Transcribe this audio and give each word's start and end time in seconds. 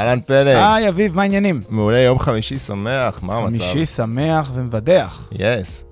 אהלן 0.00 0.20
פלג, 0.20 0.56
היי, 0.56 0.88
אביב, 0.88 1.16
מה 1.16 1.22
העניינים? 1.22 1.60
מעולה, 1.68 1.98
יום 1.98 2.18
חמישי 2.18 2.58
שמח, 2.58 3.22
מה 3.22 3.36
המצב? 3.36 3.56
חמישי 3.56 3.86
שמח 3.86 4.52
ומבדח. 4.54 5.28
Yes. 5.32 5.84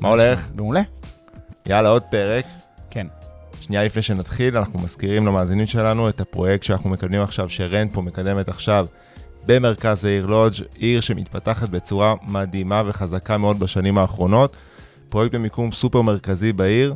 מה 0.00 0.08
הולך? 0.08 0.48
מעולה. 0.54 0.80
יאללה, 1.68 1.88
עוד 1.88 2.02
פרק. 2.10 2.44
כן. 2.90 3.06
שנייה 3.60 3.84
לפני 3.84 4.02
שנתחיל, 4.02 4.56
אנחנו 4.56 4.78
מזכירים 4.78 5.26
למאזינים 5.26 5.66
שלנו 5.66 6.08
את 6.08 6.20
הפרויקט 6.20 6.64
שאנחנו 6.64 6.90
מקדמים 6.90 7.22
עכשיו, 7.22 7.48
שרנט 7.48 7.94
פה 7.94 8.02
מקדמת 8.02 8.48
עכשיו 8.48 8.86
במרכז 9.46 10.04
העיר 10.04 10.26
לודג', 10.26 10.56
עיר 10.76 11.00
שמתפתחת 11.00 11.68
בצורה 11.68 12.14
מדהימה 12.26 12.82
וחזקה 12.86 13.38
מאוד 13.38 13.58
בשנים 13.58 13.98
האחרונות. 13.98 14.56
פרויקט 15.08 15.34
במיקום 15.34 15.72
סופר 15.72 16.02
מרכזי 16.02 16.52
בעיר. 16.52 16.94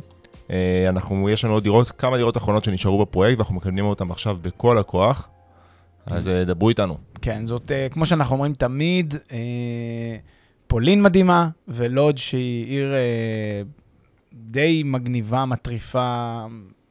אה, 0.51 0.85
אנחנו, 0.89 1.29
יש 1.29 1.45
לנו 1.45 1.53
עוד 1.53 1.63
דירות, 1.63 1.91
כמה 1.91 2.17
דירות 2.17 2.37
אחרונות 2.37 2.63
שנשארו 2.63 3.05
בפרויקט, 3.05 3.37
ואנחנו 3.37 3.55
מקדמים 3.55 3.85
אותם 3.85 4.11
עכשיו 4.11 4.37
בכל 4.41 4.77
הכוח. 4.77 5.29
אז 6.05 6.27
אה, 6.27 6.45
דברו 6.45 6.69
איתנו. 6.69 6.97
כן, 7.21 7.45
זאת, 7.45 7.71
אה, 7.71 7.87
כמו 7.91 8.05
שאנחנו 8.05 8.33
אומרים 8.33 8.53
תמיד, 8.53 9.15
אה, 9.31 9.37
פולין 10.67 11.01
מדהימה, 11.01 11.49
ולודג' 11.67 12.17
שהיא 12.17 12.67
עיר 12.67 12.93
די 14.33 14.81
מגניבה, 14.85 15.45
מטריפה, 15.45 16.37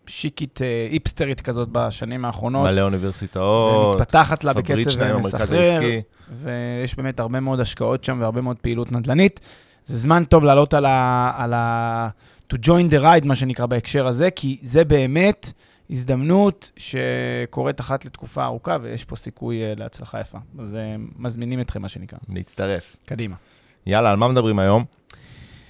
שיקית, 0.06 0.60
איפסטרית 0.90 1.40
כזאת 1.40 1.68
בשנים 1.72 2.24
האחרונות. 2.24 2.68
מלא 2.68 2.80
אוניברסיטאות, 2.80 3.96
ומתפתחת 3.96 4.44
לה 4.44 4.52
בקצב 4.52 5.16
מסחרר. 5.16 5.80
ויש 6.42 6.96
באמת 6.96 7.20
הרבה 7.20 7.40
מאוד 7.40 7.60
השקעות 7.60 8.04
שם 8.04 8.18
והרבה 8.20 8.40
מאוד 8.40 8.56
פעילות 8.56 8.92
נדל"נית. 8.92 9.40
זה 9.84 9.96
זמן 9.96 10.24
טוב 10.24 10.44
לעלות 10.44 10.74
על 10.74 10.86
ה... 10.86 11.32
על 11.36 11.52
ה... 11.54 12.08
to 12.52 12.56
join 12.56 12.92
the 12.92 13.02
ride, 13.02 13.24
מה 13.24 13.36
שנקרא 13.36 13.66
בהקשר 13.66 14.06
הזה, 14.06 14.30
כי 14.30 14.58
זה 14.62 14.84
באמת 14.84 15.52
הזדמנות 15.92 16.72
שקורית 16.76 17.80
אחת 17.80 18.04
לתקופה 18.04 18.44
ארוכה, 18.44 18.76
ויש 18.82 19.04
פה 19.04 19.16
סיכוי 19.16 19.62
אה, 19.62 19.72
להצלחה 19.76 20.20
יפה. 20.20 20.38
אז 20.58 20.74
אה, 20.74 20.96
מזמינים 21.16 21.60
אתכם, 21.60 21.82
מה 21.82 21.88
שנקרא. 21.88 22.18
להצטרף. 22.28 22.96
קדימה. 23.06 23.36
יאללה, 23.86 24.10
על 24.10 24.16
מה 24.16 24.28
מדברים 24.28 24.58
היום? 24.58 24.84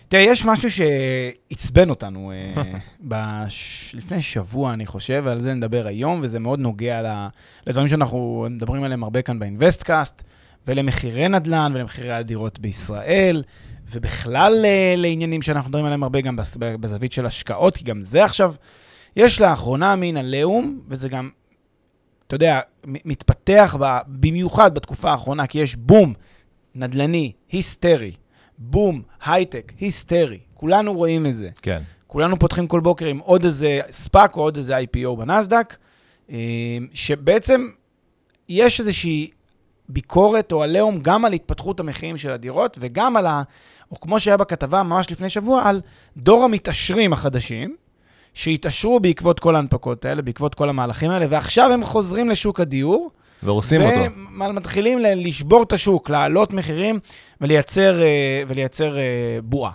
תראה, 0.09 0.23
יש 0.23 0.45
משהו 0.45 0.69
שעצבן 0.71 1.91
אותנו 1.91 2.33
אה, 2.33 2.63
בש... 3.11 3.95
לפני 3.95 4.23
שבוע, 4.23 4.73
אני 4.73 4.87
חושב, 4.87 5.23
ועל 5.27 5.41
זה 5.41 5.55
נדבר 5.55 5.87
היום, 5.87 6.21
וזה 6.23 6.39
מאוד 6.39 6.59
נוגע 6.59 7.03
ל... 7.03 7.27
לדברים 7.67 7.89
שאנחנו 7.89 8.47
מדברים 8.51 8.83
עליהם 8.83 9.03
הרבה 9.05 9.23
כאן 9.23 9.39
באינוויסטקאסט, 9.39 10.23
ולמחירי 10.67 11.29
נדל"ן 11.29 11.73
ולמחירי 11.75 12.13
הדירות 12.13 12.59
בישראל, 12.59 13.43
ובכלל 13.91 14.65
לעניינים 14.97 15.43
שאנחנו 15.43 15.69
מדברים 15.69 15.85
עליהם 15.85 16.03
הרבה 16.03 16.21
גם 16.21 16.37
בזווית 16.57 17.13
של 17.13 17.27
השקעות, 17.27 17.77
כי 17.77 17.85
גם 17.85 18.03
זה 18.03 18.25
עכשיו, 18.25 18.55
יש 19.17 19.41
לאחרונה 19.41 19.97
מין 19.97 20.17
עליהום, 20.17 20.81
וזה 20.89 21.09
גם, 21.09 21.31
אתה 22.27 22.35
יודע, 22.35 22.61
מתפתח 22.85 23.77
ב... 23.81 23.99
במיוחד 24.07 24.75
בתקופה 24.75 25.11
האחרונה, 25.11 25.47
כי 25.47 25.59
יש 25.59 25.77
בום 25.77 26.15
נדל"ני 26.75 27.33
היסטרי, 27.49 28.13
בום 28.59 29.03
הייטק 29.25 29.73
היסטרי, 29.81 30.39
כולנו 30.55 30.95
רואים 30.95 31.27
את 31.27 31.35
זה. 31.35 31.51
כן. 31.63 31.83
כולנו 32.07 32.39
פותחים 32.39 32.67
כל 32.67 32.81
בוקר 32.81 33.07
עם 33.07 33.19
עוד 33.19 33.45
איזה 33.45 33.81
SPAC 33.91 34.37
או 34.37 34.43
עוד 34.43 34.57
איזה 34.57 34.79
IPO 34.79 35.17
בנסדק, 35.19 35.77
אה, 36.31 36.37
שבעצם 36.93 37.69
יש 38.49 38.81
איזושהי 38.81 39.31
ביקורת 39.89 40.53
או 40.53 40.63
עליהום 40.63 41.01
גם 41.03 41.25
על 41.25 41.33
התפתחות 41.33 41.81
המחירים 41.81 42.19
של 42.19 42.33
הדירות 42.33 42.77
וגם 42.81 43.17
על 43.17 43.27
ה... 43.27 43.43
או 43.91 44.01
כמו 44.01 44.21
שהיה 44.21 44.37
בכתבה 44.37 44.83
ממש 44.83 45.11
לפני 45.11 45.31
שבוע, 45.31 45.63
על 45.65 45.81
דור 46.17 46.45
המתעשרים 46.45 47.13
החדשים, 47.13 47.77
שהתעשרו 48.35 49.01
בעקבות 49.01 49.41
כל 49.41 49.55
ההנפקות 49.57 50.05
האלה, 50.05 50.23
בעקבות 50.23 50.55
כל 50.55 50.69
המהלכים 50.69 51.11
האלה, 51.11 51.27
ועכשיו 51.29 51.73
הם 51.73 51.85
חוזרים 51.85 52.29
לשוק 52.31 52.61
הדיור. 52.61 53.11
והורסים 53.43 53.81
אותו. 53.83 54.01
ומתחילים 54.51 54.99
לשבור 54.99 55.63
את 55.63 55.73
השוק, 55.73 56.11
להעלות 56.11 56.53
מחירים 56.53 57.01
ולייצר, 57.41 58.03
אה, 58.03 58.07
ולייצר 58.49 58.99
אה, 58.99 59.03
בועה. 59.45 59.71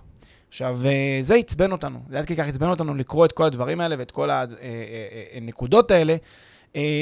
עכשיו, 0.50 0.80
אה, 0.86 1.18
זה 1.22 1.36
עצבן 1.36 1.72
אותנו, 1.72 2.00
זה 2.10 2.20
עד 2.20 2.26
כדי 2.26 2.36
כך 2.38 2.48
עצבן 2.48 2.68
אותנו 2.70 2.96
לקרוא 2.96 3.26
את 3.26 3.32
כל 3.32 3.44
הדברים 3.46 3.82
האלה 3.82 3.96
ואת 4.00 4.12
כל 4.12 4.30
הנקודות 5.34 5.92
האלה, 5.92 6.16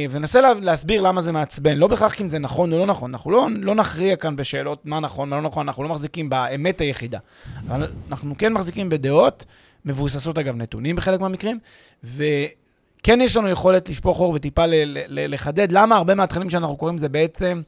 וננסה 0.09 0.41
לה- 0.41 0.53
להסביר 0.61 1.01
למה 1.01 1.22
זה 1.22 1.31
מעצבן. 1.31 1.77
לא 1.77 1.87
בהכרח 1.87 2.22
אם 2.22 2.27
זה 2.27 2.39
נכון 2.39 2.73
או 2.73 2.79
לא 2.79 2.85
נכון, 2.85 3.11
אנחנו 3.11 3.31
לא, 3.31 3.47
לא 3.59 3.75
נכריע 3.75 4.16
כאן 4.16 4.35
בשאלות 4.35 4.85
מה 4.85 4.99
נכון, 4.99 5.29
מה 5.29 5.35
לא 5.35 5.41
נכון, 5.41 5.67
אנחנו 5.67 5.83
לא 5.83 5.89
מחזיקים 5.89 6.29
באמת 6.29 6.81
היחידה. 6.81 7.19
אבל 7.67 7.87
אנחנו 8.09 8.35
כן 8.37 8.53
מחזיקים 8.53 8.89
בדעות, 8.89 9.45
מבוססות 9.85 10.38
אגב 10.38 10.56
נתונים 10.56 10.96
בחלק 10.96 11.19
מהמקרים, 11.19 11.59
וכן 12.03 13.22
יש 13.22 13.35
לנו 13.38 13.50
יכולת 13.50 13.90
לשפוך 13.90 14.19
אור 14.19 14.34
וטיפה 14.34 14.66
ל- 14.66 14.73
ל- 14.85 15.34
לחדד 15.34 15.72
למה 15.72 15.96
הרבה 15.96 16.16
מהתכנים 16.16 16.50
שאנחנו 16.50 16.78
קוראים 16.78 16.97
זה 16.97 17.09
בעצם, 17.09 17.62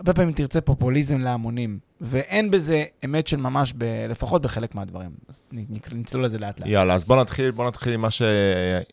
הרבה 0.00 0.12
פעמים 0.12 0.32
תרצה 0.32 0.60
פופוליזם 0.60 1.18
להמונים, 1.18 1.78
ואין 2.00 2.50
בזה 2.50 2.84
אמת 3.04 3.26
של 3.26 3.36
ממש, 3.36 3.72
ב, 3.78 3.84
לפחות 4.08 4.42
בחלק 4.42 4.74
מהדברים. 4.74 5.10
אז 5.28 5.42
נצלול 5.92 6.24
לזה 6.24 6.38
לאט 6.38 6.60
לאט. 6.60 6.68
יאללה, 6.68 6.94
אז 6.94 7.04
בוא 7.04 7.20
נתחיל, 7.20 7.50
בוא 7.50 7.66
נתחיל 7.68 7.92
עם 7.92 8.00
מה, 8.00 8.10
ש... 8.10 8.22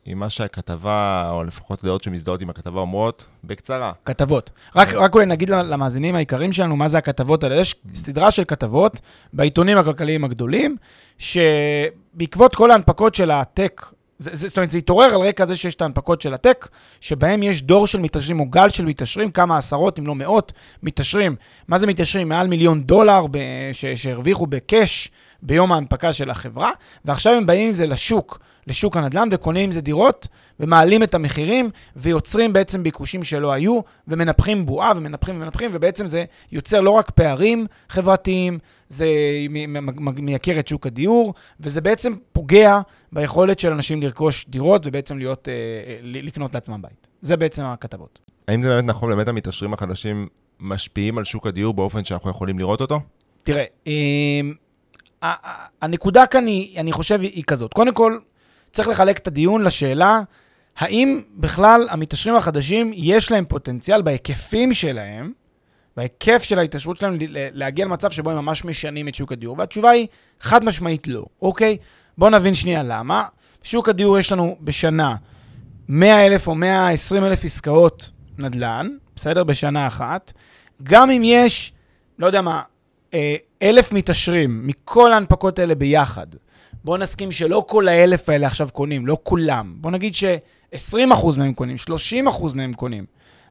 עם 0.06 0.20
מה 0.20 0.30
שהכתבה, 0.30 1.30
או 1.34 1.44
לפחות 1.44 1.84
דעות 1.84 2.04
שמזדהות 2.04 2.42
עם 2.42 2.50
הכתבה 2.50 2.80
אומרות, 2.80 3.26
בקצרה. 3.44 3.92
כתבות. 4.06 4.52
רק, 4.76 4.94
רק 4.94 5.14
אולי 5.14 5.26
נגיד 5.26 5.50
למאזינים 5.50 6.16
היקרים 6.16 6.54
שלנו 6.54 6.76
מה 6.76 6.88
זה 6.88 6.98
הכתבות 6.98 7.44
האלה. 7.44 7.56
יש 7.56 7.76
סדרה 7.94 8.32
של 8.32 8.44
כתבות 8.46 9.00
בעיתונים 9.34 9.78
הכלכליים 9.78 10.24
הגדולים, 10.24 10.78
שבעקבות 11.18 12.56
כל 12.56 12.72
ההנפקות 12.72 13.16
של 13.16 13.32
הטק, 13.32 13.86
זה, 14.20 14.30
זה, 14.34 14.48
זאת 14.48 14.58
אומרת, 14.58 14.72
זה 14.72 14.78
התעורר 14.78 15.16
על 15.16 15.22
רקע 15.22 15.46
זה 15.46 15.56
שיש 15.56 15.76
את 15.76 15.81
ההנפקות 15.81 16.22
של 16.22 16.34
הטק, 16.34 16.68
שבהם 17.02 17.44
יש 17.44 17.62
דור 17.62 17.88
של 17.88 18.00
מתעשרים 18.00 18.40
או 18.40 18.46
גל 18.46 18.70
של 18.70 18.86
מתעשרים, 18.86 19.31
כמה 19.31 19.58
עשרות 19.58 20.00
אם 20.00 20.08
לא 20.08 20.16
מאות 20.16 20.53
מתעשרים. 20.84 21.36
מה 21.68 21.78
זה 21.78 21.88
מתעשרים? 21.88 22.30
מעל 22.30 22.48
מיליון 22.48 22.84
דולר 22.84 23.25
ב, 23.31 23.38
ש, 23.74 23.86
שהרוויחו 23.86 24.48
בקאש 24.48 25.12
ביום 25.42 25.72
ההנפקה 25.72 26.14
של 26.14 26.30
החברה, 26.30 26.72
ועכשיו 27.06 27.34
הם 27.34 27.46
באים 27.46 27.66
עם 27.66 27.72
זה 27.72 27.86
לשוק, 27.86 28.40
לשוק 28.68 28.98
הנדל"ן, 28.98 29.30
וקונים 29.31 29.64
עם 29.64 29.72
זה 29.72 29.81
דירות, 29.81 30.28
ומעלים 30.59 31.04
את 31.04 31.16
המחירים, 31.16 31.70
ויוצרים 31.96 32.54
בעצם 32.54 32.84
ביקושים 32.84 33.24
שלא 33.24 33.52
היו, 33.52 33.80
ומנפחים 34.08 34.66
בועה, 34.66 34.92
ומנפחים 34.96 35.36
ומנפחים, 35.36 35.70
ובעצם 35.74 36.08
זה 36.08 36.25
יוצר 36.52 36.81
לא 36.81 36.90
רק 36.90 37.09
פערים 37.09 37.66
חברתיים, 37.90 38.59
זה 38.95 39.07
מייקר 40.17 40.59
את 40.59 40.67
שוק 40.67 40.88
הדיור, 40.88 41.33
וזה 41.59 41.81
בעצם 41.81 42.13
פוגע 42.31 42.79
ביכולת 43.11 43.59
של 43.59 43.72
אנשים 43.72 44.01
לרכוש 44.01 44.45
דירות, 44.50 44.88
ובעצם 44.88 45.17
להיות, 45.17 45.50
אה, 45.50 45.53
אה, 45.53 46.00
לקנות 46.03 46.56
לעצמם 46.56 46.81
בית. 46.81 47.07
זה 47.22 47.38
בעצם 47.38 47.63
הכתבות. 47.63 48.19
האם 48.47 48.63
זה 48.63 48.69
באמת 48.69 48.83
נכון, 48.83 49.09
באמת 49.09 49.28
המתעשרים 49.28 49.73
החדשים 49.73 50.28
משפיעים 50.59 51.17
על 51.17 51.23
שוק 51.23 51.47
הדיור 51.47 51.73
באופן 51.73 52.03
שאנחנו 52.06 52.29
יכולים 52.29 52.59
לראות 52.59 52.81
אותו? 52.81 53.00
תראה, 53.44 53.63
אמ, 53.88 54.53
הנקודה 55.81 56.25
כאן 56.25 56.45
היא, 56.45 56.80
אני 56.80 56.91
חושב, 56.91 57.21
היא 57.21 57.44
כזאת. 57.48 57.74
קודם 57.74 57.94
כל, 57.94 58.18
צריך 58.71 58.88
לחלק 58.88 59.18
את 59.18 59.27
הדיון 59.27 59.63
לשאלה, 59.63 60.21
האם 60.77 61.21
בכלל 61.36 61.88
המתעשרים 61.89 62.36
החדשים, 62.36 62.91
יש 62.95 63.31
להם 63.31 63.45
פוטנציאל 63.45 64.01
בהיקפים 64.01 64.74
שלהם, 64.74 65.31
בהיקף 65.97 66.44
של 66.44 66.59
ההתעשרות 66.59 66.97
שלהם, 66.97 67.18
להגיע 67.30 67.86
למצב 67.86 68.12
שבו 68.12 68.31
הם 68.31 68.38
ממש 68.38 68.65
משנים 68.65 69.07
את 69.07 69.15
שוק 69.15 69.31
הדיור? 69.31 69.56
והתשובה 69.59 69.89
היא 69.89 70.07
חד 70.42 70.65
משמעית 70.65 71.07
לא, 71.07 71.25
אוקיי? 71.42 71.77
בואו 72.18 72.30
נבין 72.30 72.53
שנייה 72.53 72.83
למה. 72.83 73.24
בשוק 73.63 73.89
הדיור 73.89 74.19
יש 74.19 74.31
לנו 74.31 74.57
בשנה 74.62 75.15
100 75.89 76.25
אלף 76.25 76.47
או 76.47 76.56
120 76.56 77.24
אלף 77.24 77.45
עסקאות 77.45 78.12
נדל"ן, 78.38 78.89
בסדר? 79.15 79.44
בשנה 79.44 79.88
אחת. 79.88 80.33
גם 80.83 81.09
אם 81.09 81.21
יש, 81.25 81.74
לא 82.19 82.27
יודע 82.27 82.41
מה, 82.41 82.62
אה, 83.13 83.36
אלף 83.62 83.91
מתעשרים 83.91 84.68
מכל 84.68 85.13
ההנפקות 85.13 85.59
האלה 85.59 85.75
ביחד, 85.75 86.27
בואו 86.83 86.98
נסכים 86.98 87.31
שלא 87.31 87.65
כל 87.68 87.88
האלף 87.88 88.30
האלה 88.30 88.48
עכשיו 88.48 88.69
קונים, 88.74 89.07
לא 89.07 89.18
כולם. 89.24 89.74
בואו 89.77 89.94
נגיד 89.94 90.15
ש-20% 90.15 91.38
מהם 91.38 91.53
קונים, 91.53 91.75
30% 91.77 92.56
מהם 92.56 92.74
קונים. 92.74 93.06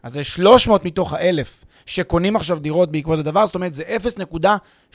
אז 0.04 0.12
זה 0.12 0.24
300 0.24 0.84
מתוך 0.84 1.12
האלף 1.12 1.64
שקונים 1.86 2.36
עכשיו 2.36 2.58
דירות 2.58 2.92
בעקבות 2.92 3.18
הדבר, 3.18 3.46
זאת 3.46 3.54
אומרת, 3.54 3.74
זה 3.74 3.82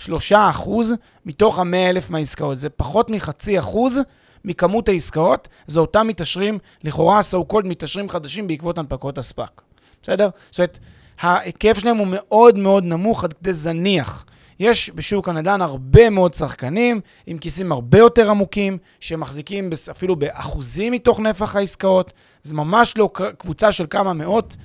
0.3 0.07 0.35
אחוז 0.49 0.93
מתוך 1.25 1.59
ה-100 1.59 1.89
אלף 1.89 2.09
מהעסקאות. 2.09 2.57
זה 2.57 2.69
פחות 2.69 3.09
מחצי 3.09 3.59
אחוז 3.59 3.99
מכמות 4.45 4.89
העסקאות, 4.89 5.47
זה 5.67 5.79
אותם 5.79 6.07
מתעשרים, 6.07 6.59
לכאורה 6.83 7.19
so 7.19 7.53
called 7.53 7.65
מתעשרים 7.65 8.09
חדשים 8.09 8.47
בעקבות 8.47 8.77
הנפקות 8.77 9.17
הספאק. 9.17 9.61
בסדר? 10.03 10.29
זאת 10.51 10.59
אומרת, 10.59 10.79
ההיקף 11.19 11.77
שלהם 11.79 11.97
הוא 11.97 12.07
מאוד 12.09 12.57
מאוד 12.57 12.83
נמוך 12.83 13.23
עד 13.23 13.33
כדי 13.33 13.53
זניח. 13.53 14.25
יש 14.59 14.91
בשוק 14.95 15.29
הנדל"ן 15.29 15.61
הרבה 15.61 16.09
מאוד 16.09 16.33
שחקנים 16.33 17.01
עם 17.27 17.37
כיסים 17.37 17.71
הרבה 17.71 17.97
יותר 17.97 18.29
עמוקים, 18.29 18.77
שמחזיקים 18.99 19.69
אפילו 19.91 20.15
באחוזים 20.15 20.93
מתוך 20.93 21.19
נפח 21.19 21.55
העסקאות. 21.55 22.13
זה 22.43 22.53
ממש 22.53 22.97
לא 22.97 23.09
קבוצה 23.37 23.71
של 23.71 23.85
כמה 23.89 24.13
מאות 24.13 24.55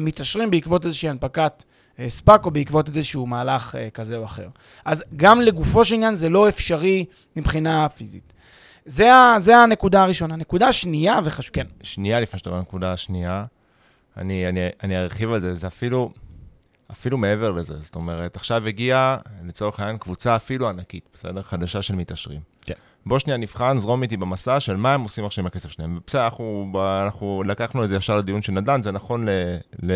מתעשרים 0.00 0.50
בעקבות 0.50 0.86
איזושהי 0.86 1.08
הנפקת 1.08 1.64
אה, 1.98 2.08
ספאק 2.08 2.46
או 2.46 2.50
בעקבות 2.50 2.88
איזשהו 2.88 3.26
מהלך 3.26 3.74
אה, 3.74 3.90
כזה 3.90 4.16
או 4.16 4.24
אחר. 4.24 4.48
אז 4.84 5.04
גם 5.16 5.40
לגופו 5.40 5.84
של 5.84 5.94
עניין 5.94 6.16
זה 6.16 6.28
לא 6.28 6.48
אפשרי 6.48 7.04
מבחינה 7.36 7.88
פיזית. 7.88 8.32
זה, 8.86 9.08
זה 9.38 9.56
הנקודה 9.56 10.02
הראשונה. 10.02 10.36
נקודה 10.36 10.72
שנייה, 10.72 11.18
וחשוב, 11.24 11.52
כן. 11.52 11.66
שנייה 11.82 12.20
לפני 12.20 12.38
שאתה 12.38 12.50
אומר 12.50 12.60
נקודה 12.60 12.92
השנייה, 12.92 13.44
אני, 14.16 14.48
אני, 14.48 14.60
אני 14.82 14.98
ארחיב 14.98 15.32
על 15.32 15.40
זה, 15.40 15.54
זה 15.54 15.66
אפילו, 15.66 16.12
אפילו 16.90 17.18
מעבר 17.18 17.50
לזה. 17.50 17.74
זאת 17.80 17.94
אומרת, 17.94 18.36
עכשיו 18.36 18.66
הגיעה, 18.66 19.16
לצורך 19.44 19.80
העניין, 19.80 19.98
קבוצה 19.98 20.36
אפילו 20.36 20.68
ענקית, 20.68 21.08
בסדר? 21.14 21.42
חדשה 21.42 21.82
של 21.82 21.94
מתעשרים. 21.94 22.40
בוא 23.06 23.18
שנייה 23.18 23.36
נבחן, 23.36 23.78
זרום 23.78 24.02
איתי 24.02 24.16
במסע 24.16 24.60
של 24.60 24.76
מה 24.76 24.94
הם 24.94 25.02
עושים 25.02 25.24
עכשיו 25.24 25.42
עם 25.42 25.46
הכסף 25.46 25.70
שלהם. 25.70 25.98
בסדר, 26.06 26.24
אנחנו, 26.24 26.72
אנחנו 27.04 27.42
לקחנו 27.46 27.84
את 27.84 27.88
זה 27.88 27.96
ישר 27.96 28.16
לדיון 28.16 28.42
של 28.42 28.52
נדל"ן, 28.52 28.82
זה 28.82 28.92
נכון 28.92 29.28
ל, 29.28 29.30
ל, 29.82 29.92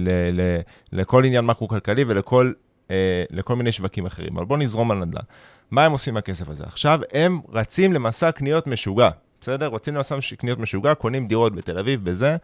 ל, 0.00 0.10
ל, 0.40 0.60
לכל 0.92 1.24
עניין 1.24 1.44
מקרו-כלכלי 1.44 2.04
ולכל 2.08 2.52
אה, 2.90 3.24
לכל 3.30 3.56
מיני 3.56 3.72
שווקים 3.72 4.06
אחרים. 4.06 4.36
אבל 4.36 4.46
בוא 4.46 4.58
נזרום 4.58 4.90
על 4.90 5.04
נדל"ן. 5.04 5.22
מה 5.70 5.84
הם 5.84 5.92
עושים 5.92 6.14
עם 6.14 6.18
הכסף 6.18 6.48
הזה? 6.48 6.64
עכשיו 6.64 7.00
הם 7.12 7.40
רצים 7.52 7.92
למסע 7.92 8.32
קניות 8.32 8.66
משוגע, 8.66 9.10
בסדר? 9.40 9.68
רצים 9.68 9.94
למסע 9.94 10.16
קניות 10.38 10.58
משוגע, 10.58 10.94
קונים 10.94 11.26
דירות 11.26 11.54
בתל 11.54 11.78
אביב, 11.78 12.04
בזה. 12.04 12.36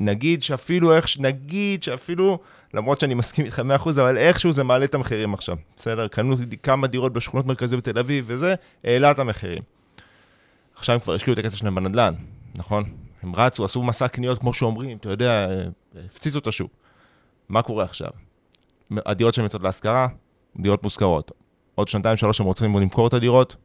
נגיד 0.00 0.42
שאפילו 0.42 0.94
איך, 0.94 1.06
נגיד 1.18 1.82
שאפילו, 1.82 2.38
למרות 2.74 3.00
שאני 3.00 3.14
מסכים 3.14 3.44
איתך 3.44 3.62
100%, 3.84 3.88
אבל 3.90 4.18
איכשהו 4.18 4.52
זה 4.52 4.64
מעלה 4.64 4.84
את 4.84 4.94
המחירים 4.94 5.34
עכשיו, 5.34 5.56
בסדר? 5.76 6.08
קנו 6.08 6.36
כמה 6.62 6.86
דירות 6.86 7.12
בשכונות 7.12 7.46
מרכזיות 7.46 7.88
בתל 7.88 7.98
אביב 7.98 8.24
וזה, 8.28 8.54
העלה 8.84 9.10
את 9.10 9.18
המחירים. 9.18 9.62
עכשיו 10.74 10.94
הם 10.94 11.00
כבר 11.00 11.14
השקיעו 11.14 11.34
את 11.34 11.38
הכסף 11.38 11.56
שלהם 11.56 11.74
בנדל"ן, 11.74 12.14
נכון? 12.54 12.84
הם 13.22 13.34
רצו, 13.36 13.64
עשו 13.64 13.82
מסע 13.82 14.08
קניות 14.08 14.38
כמו 14.38 14.52
שאומרים, 14.52 14.96
אתה 14.96 15.10
יודע, 15.10 15.46
הפציצו 16.06 16.38
את 16.38 16.46
השוק. 16.46 16.72
מה 17.48 17.62
קורה 17.62 17.84
עכשיו? 17.84 18.10
הדירות 19.06 19.34
שהן 19.34 19.44
יוצאות 19.44 19.62
להשכרה, 19.62 20.08
דירות 20.60 20.82
מושכרות. 20.82 21.32
עוד 21.74 21.88
שנתיים, 21.88 22.16
שלוש 22.16 22.40
הם 22.40 22.46
רוצים 22.46 22.76
למכור 22.76 23.06
את 23.06 23.14
הדירות, 23.14 23.56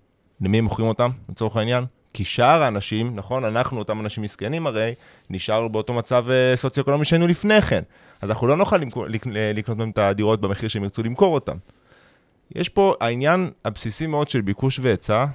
למי 0.41 0.57
הם 0.57 0.63
מוכרים 0.63 0.87
אותם, 0.87 1.09
לצורך 1.29 1.57
העניין? 1.57 1.85
כי 2.13 2.23
שאר 2.23 2.63
האנשים, 2.63 3.13
נכון, 3.15 3.45
אנחנו, 3.45 3.79
אותם 3.79 3.99
אנשים 3.99 4.23
מסכנים 4.23 4.67
הרי, 4.67 4.93
נשארנו 5.29 5.69
באותו 5.69 5.93
מצב 5.93 6.25
אה, 6.29 6.55
סוציו-אקונומי 6.55 7.05
שהיינו 7.05 7.27
לפני 7.27 7.61
כן. 7.61 7.81
אז 8.21 8.29
אנחנו 8.29 8.47
לא 8.47 8.57
נוכל 8.57 8.77
למכור, 8.77 9.05
לקנות 9.53 9.77
מהם 9.77 9.89
את 9.89 9.97
הדירות 9.97 10.41
במחיר 10.41 10.69
שהם 10.69 10.83
ירצו 10.83 11.03
למכור 11.03 11.33
אותם. 11.33 11.57
יש 12.55 12.69
פה 12.69 12.93
העניין 13.01 13.51
הבסיסי 13.65 14.07
מאוד 14.07 14.29
של 14.29 14.41
ביקוש 14.41 14.79
והיצע, 14.79 15.25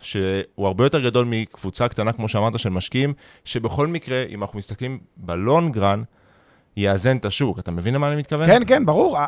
שהוא 0.00 0.66
הרבה 0.66 0.84
יותר 0.84 1.00
גדול 1.00 1.26
מקבוצה 1.30 1.88
קטנה, 1.88 2.12
כמו 2.12 2.28
שאמרת, 2.28 2.58
של 2.58 2.68
משקיעים, 2.68 3.12
שבכל 3.44 3.86
מקרה, 3.86 4.24
אם 4.28 4.42
אנחנו 4.42 4.58
מסתכלים 4.58 4.98
בלונגרן, 5.16 6.02
יאזן 6.76 7.16
את 7.16 7.24
השוק. 7.24 7.58
אתה 7.58 7.70
מבין 7.70 7.94
למה 7.94 8.08
אני 8.08 8.16
מתכוון? 8.16 8.46
כן, 8.46 8.62
כן, 8.66 8.86
ברור. 8.86 9.18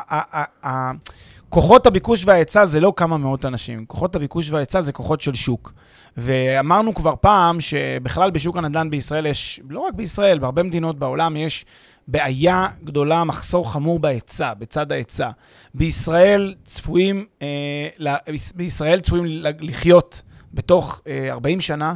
כוחות 1.49 1.85
הביקוש 1.85 2.25
וההיצע 2.25 2.65
זה 2.65 2.79
לא 2.79 2.93
כמה 2.95 3.17
מאות 3.17 3.45
אנשים, 3.45 3.85
כוחות 3.85 4.15
הביקוש 4.15 4.51
וההיצע 4.51 4.81
זה 4.81 4.93
כוחות 4.93 5.21
של 5.21 5.33
שוק. 5.33 5.73
ואמרנו 6.17 6.93
כבר 6.93 7.13
פעם 7.21 7.61
שבכלל 7.61 8.31
בשוק 8.31 8.57
הנדל"ן 8.57 8.89
בישראל 8.89 9.25
יש, 9.25 9.59
לא 9.69 9.79
רק 9.79 9.93
בישראל, 9.93 10.39
בהרבה 10.39 10.63
מדינות 10.63 10.99
בעולם 10.99 11.37
יש 11.37 11.65
בעיה 12.07 12.67
גדולה, 12.83 13.23
מחסור 13.23 13.71
חמור 13.71 13.99
בהיצע, 13.99 14.53
בצד 14.53 14.91
ההיצע. 14.91 15.29
בישראל 15.73 16.55
צפויים, 16.63 17.25
אה, 17.41 18.15
בישראל 18.55 18.99
צפויים 18.99 19.25
לחיות 19.59 20.21
בתוך 20.53 21.01
אה, 21.07 21.31
40 21.31 21.61
שנה 21.61 21.93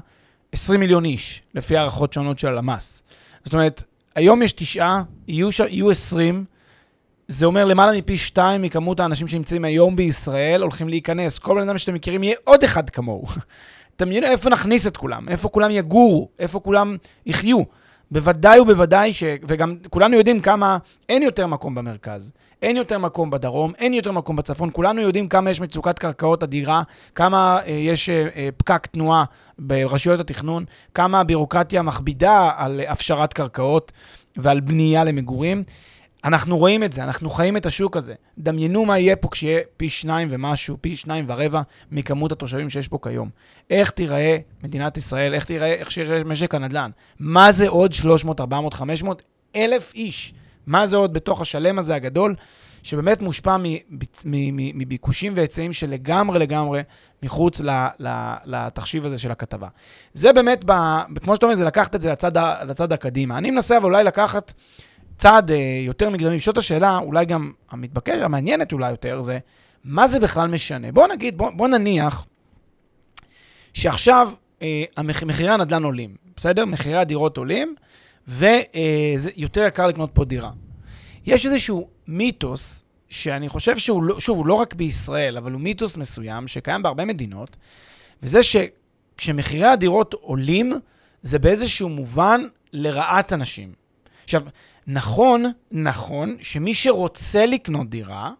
20 0.51 0.79
מיליון 0.79 1.05
איש, 1.05 1.41
לפי 1.55 1.77
הערכות 1.77 2.13
שונות 2.13 2.39
של 2.39 2.47
הלמ"ס. 2.47 3.03
זאת 3.43 3.53
אומרת, 3.53 3.83
היום 4.15 4.41
יש 4.41 4.51
תשעה, 4.51 5.03
יהיו. 5.27 5.49
יהיו 5.69 5.89
20, 5.89 6.45
זה 7.31 7.45
אומר 7.45 7.65
למעלה 7.65 7.97
מפי 7.97 8.17
שתיים 8.17 8.61
מכמות 8.61 8.99
האנשים 8.99 9.27
שנמצאים 9.27 9.65
היום 9.65 9.95
בישראל 9.95 10.61
הולכים 10.61 10.89
להיכנס. 10.89 11.39
כל 11.39 11.55
בן 11.55 11.69
אדם 11.69 11.77
שאתם 11.77 11.93
מכירים 11.93 12.23
יהיה 12.23 12.35
עוד 12.43 12.63
אחד 12.63 12.89
כמוהו. 12.89 13.25
דמיינו 13.99 14.27
איפה 14.27 14.49
נכניס 14.49 14.87
את 14.87 14.97
כולם, 14.97 15.29
איפה 15.29 15.49
כולם 15.49 15.71
יגורו, 15.71 16.29
איפה 16.39 16.59
כולם 16.59 16.97
יחיו. 17.25 17.61
בוודאי 18.11 18.59
ובוודאי 18.59 19.13
ש... 19.13 19.23
וגם 19.43 19.75
כולנו 19.89 20.15
יודעים 20.15 20.39
כמה 20.39 20.77
אין 21.09 21.23
יותר 21.23 21.47
מקום 21.47 21.75
במרכז, 21.75 22.31
אין 22.61 22.77
יותר 22.77 22.97
מקום 22.97 23.29
בדרום, 23.29 23.73
אין 23.77 23.93
יותר 23.93 24.11
מקום 24.11 24.35
בצפון. 24.35 24.69
כולנו 24.73 25.01
יודעים 25.01 25.27
כמה 25.27 25.51
יש 25.51 25.61
מצוקת 25.61 25.99
קרקעות 25.99 26.43
אדירה, 26.43 26.83
כמה 27.15 27.59
אה, 27.65 27.71
יש 27.71 28.09
אה, 28.09 28.27
אה 28.35 28.49
פקק 28.57 28.87
תנועה 28.87 29.23
ברשויות 29.59 30.19
התכנון, 30.19 30.65
כמה 30.93 31.19
הבירוקרטיה 31.19 31.81
מכבידה 31.81 32.51
על 32.57 32.81
הפשרת 32.87 33.33
קרקעות 33.33 33.91
ועל 34.37 34.59
בנייה 34.59 35.03
למגורים. 35.03 35.63
אנחנו 36.23 36.57
רואים 36.57 36.83
את 36.83 36.93
זה, 36.93 37.03
אנחנו 37.03 37.29
חיים 37.29 37.57
את 37.57 37.65
השוק 37.65 37.97
הזה. 37.97 38.13
דמיינו 38.37 38.85
מה 38.85 38.99
יהיה 38.99 39.15
פה 39.15 39.27
כשיהיה 39.31 39.61
פי 39.77 39.89
שניים 39.89 40.27
ומשהו, 40.31 40.77
פי 40.81 40.95
שניים 40.95 41.25
ורבע 41.27 41.61
מכמות 41.91 42.31
התושבים 42.31 42.69
שיש 42.69 42.87
פה 42.87 42.97
כיום. 43.01 43.29
איך 43.69 43.89
תיראה 43.89 44.37
מדינת 44.63 44.97
ישראל, 44.97 45.33
איך 45.33 45.45
תיראה, 45.45 45.73
איך 45.73 45.91
שיראה 45.91 46.23
משק 46.23 46.55
הנדל"ן. 46.55 46.91
מה 47.19 47.51
זה 47.51 47.67
עוד 47.67 47.93
300, 47.93 48.41
400, 48.41 48.73
500 48.73 49.21
אלף 49.55 49.93
איש? 49.95 50.33
מה 50.67 50.85
זה 50.85 50.97
עוד 50.97 51.13
בתוך 51.13 51.41
השלם 51.41 51.79
הזה 51.79 51.95
הגדול, 51.95 52.35
שבאמת 52.83 53.21
מושפע 53.21 53.55
מביקושים 54.25 55.33
והיצעים 55.35 55.73
שלגמרי 55.73 56.39
לגמרי 56.39 56.81
מחוץ 57.23 57.61
לתחשיב 58.45 59.05
הזה 59.05 59.19
של 59.19 59.31
הכתבה. 59.31 59.67
זה 60.13 60.33
באמת, 60.33 60.65
כמו 61.23 61.35
שאתה 61.35 61.45
אומר, 61.45 61.55
זה 61.55 61.65
לקחת 61.65 61.95
את 61.95 62.01
זה 62.01 62.09
לצד, 62.09 62.37
לצד 62.67 62.93
הקדימה. 62.93 63.37
אני 63.37 63.51
מנסה 63.51 63.77
אבל 63.77 63.85
אולי 63.85 64.03
לקחת... 64.03 64.53
צעד 65.21 65.51
אה, 65.51 65.57
יותר 65.85 66.09
מקדמי, 66.09 66.37
את 66.49 66.57
השאלה, 66.57 66.97
אולי 66.97 67.25
גם 67.25 67.51
המתבקש, 67.71 68.21
המעניינת 68.21 68.73
אולי 68.73 68.91
יותר, 68.91 69.21
זה 69.21 69.39
מה 69.83 70.07
זה 70.07 70.19
בכלל 70.19 70.47
משנה? 70.47 70.91
בוא 70.91 71.07
נגיד, 71.07 71.37
בוא, 71.37 71.49
בוא 71.49 71.67
נניח 71.67 72.25
שעכשיו 73.73 74.29
אה, 74.61 74.83
מחירי 75.03 75.49
הנדל"ן 75.49 75.83
עולים, 75.83 76.15
בסדר? 76.35 76.65
מחירי 76.65 76.97
הדירות 76.97 77.37
עולים, 77.37 77.75
וזה 78.27 78.49
אה, 79.57 79.67
יקר 79.67 79.87
לקנות 79.87 80.09
פה 80.13 80.25
דירה. 80.25 80.51
יש 81.25 81.45
איזשהו 81.45 81.89
מיתוס, 82.07 82.83
שאני 83.09 83.49
חושב 83.49 83.77
שהוא, 83.77 84.03
לא, 84.03 84.19
שוב, 84.19 84.37
הוא 84.37 84.45
לא 84.45 84.53
רק 84.53 84.73
בישראל, 84.73 85.37
אבל 85.37 85.51
הוא 85.51 85.61
מיתוס 85.61 85.97
מסוים 85.97 86.47
שקיים 86.47 86.83
בהרבה 86.83 87.05
מדינות, 87.05 87.57
וזה 88.23 88.39
שכשמחירי 88.43 89.67
הדירות 89.67 90.13
עולים, 90.13 90.73
זה 91.21 91.39
באיזשהו 91.39 91.89
מובן 91.89 92.41
לרעת 92.73 93.33
אנשים. 93.33 93.73
עכשיו, 94.23 94.43
נכון, 94.93 95.51
נכון, 95.71 96.35
שמי 96.39 96.73
שרוצה 96.73 97.45
לקנות 97.45 97.89
דירה, 97.89 98.31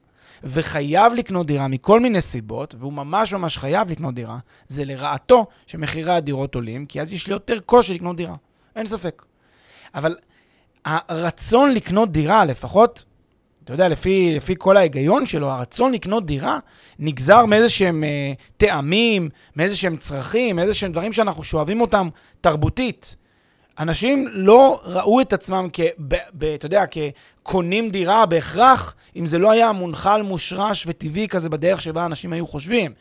וחייב 0.44 1.14
לקנות 1.14 1.48
דירה 1.48 1.68
מכל 1.68 2.00
מיני 2.00 2.22
סיבות, 2.22 2.76
והוא 2.80 2.94
ממש 2.94 3.34
ממש 3.34 3.58
חייב 3.58 3.90
לקנות 3.90 4.16
דירה, 4.16 4.38
זה 4.68 4.86
לרעתו 4.86 5.46
שמחירי 5.68 6.12
הדירות 6.12 6.56
עולים, 6.56 6.86
כי 6.86 7.02
אז 7.02 7.14
יש 7.14 7.28
לי 7.28 7.34
יותר 7.34 7.60
קושי 7.60 7.94
לקנות 7.94 8.16
דירה. 8.16 8.36
אין 8.76 8.86
ספק. 8.86 9.26
אבל 9.96 10.16
הרצון 10.86 11.74
לקנות 11.74 12.12
דירה, 12.12 12.46
לפחות, 12.46 13.06
אתה 13.64 13.74
יודע, 13.74 13.90
לפי, 13.90 14.36
לפי 14.36 14.56
כל 14.58 14.78
ההיגיון 14.78 15.26
שלו, 15.26 15.52
הרצון 15.52 15.92
לקנות 15.92 16.26
דירה 16.26 16.60
נגזר 17.00 17.46
מאיזה 17.46 17.70
שהם 17.70 18.04
אה, 18.04 18.34
טעמים, 18.58 19.30
מאיזה 19.56 19.76
שהם 19.76 19.98
צרכים, 19.98 20.56
מאיזה 20.56 20.74
שהם 20.74 20.92
דברים 20.92 21.14
שאנחנו 21.14 21.44
שואבים 21.44 21.82
אותם 21.82 22.10
תרבותית. 22.42 23.16
אנשים 23.80 24.28
לא 24.32 24.82
ראו 24.84 25.22
את 25.22 25.34
עצמם 25.34 25.68
כ... 25.74 25.80
ב, 26.08 26.16
ב, 26.34 26.44
אתה 26.44 26.66
יודע, 26.66 26.84
כקונים 26.86 27.90
דירה 27.90 28.26
בהכרח, 28.26 28.96
אם 29.16 29.26
זה 29.26 29.38
לא 29.40 29.52
היה 29.52 29.72
מונחל, 29.72 30.22
מושרש 30.22 30.84
וטבעי 30.88 31.28
כזה 31.28 31.50
בדרך 31.50 31.82
שבה 31.82 32.06
אנשים 32.06 32.34
היו 32.34 32.48
חושבים. 32.48 32.94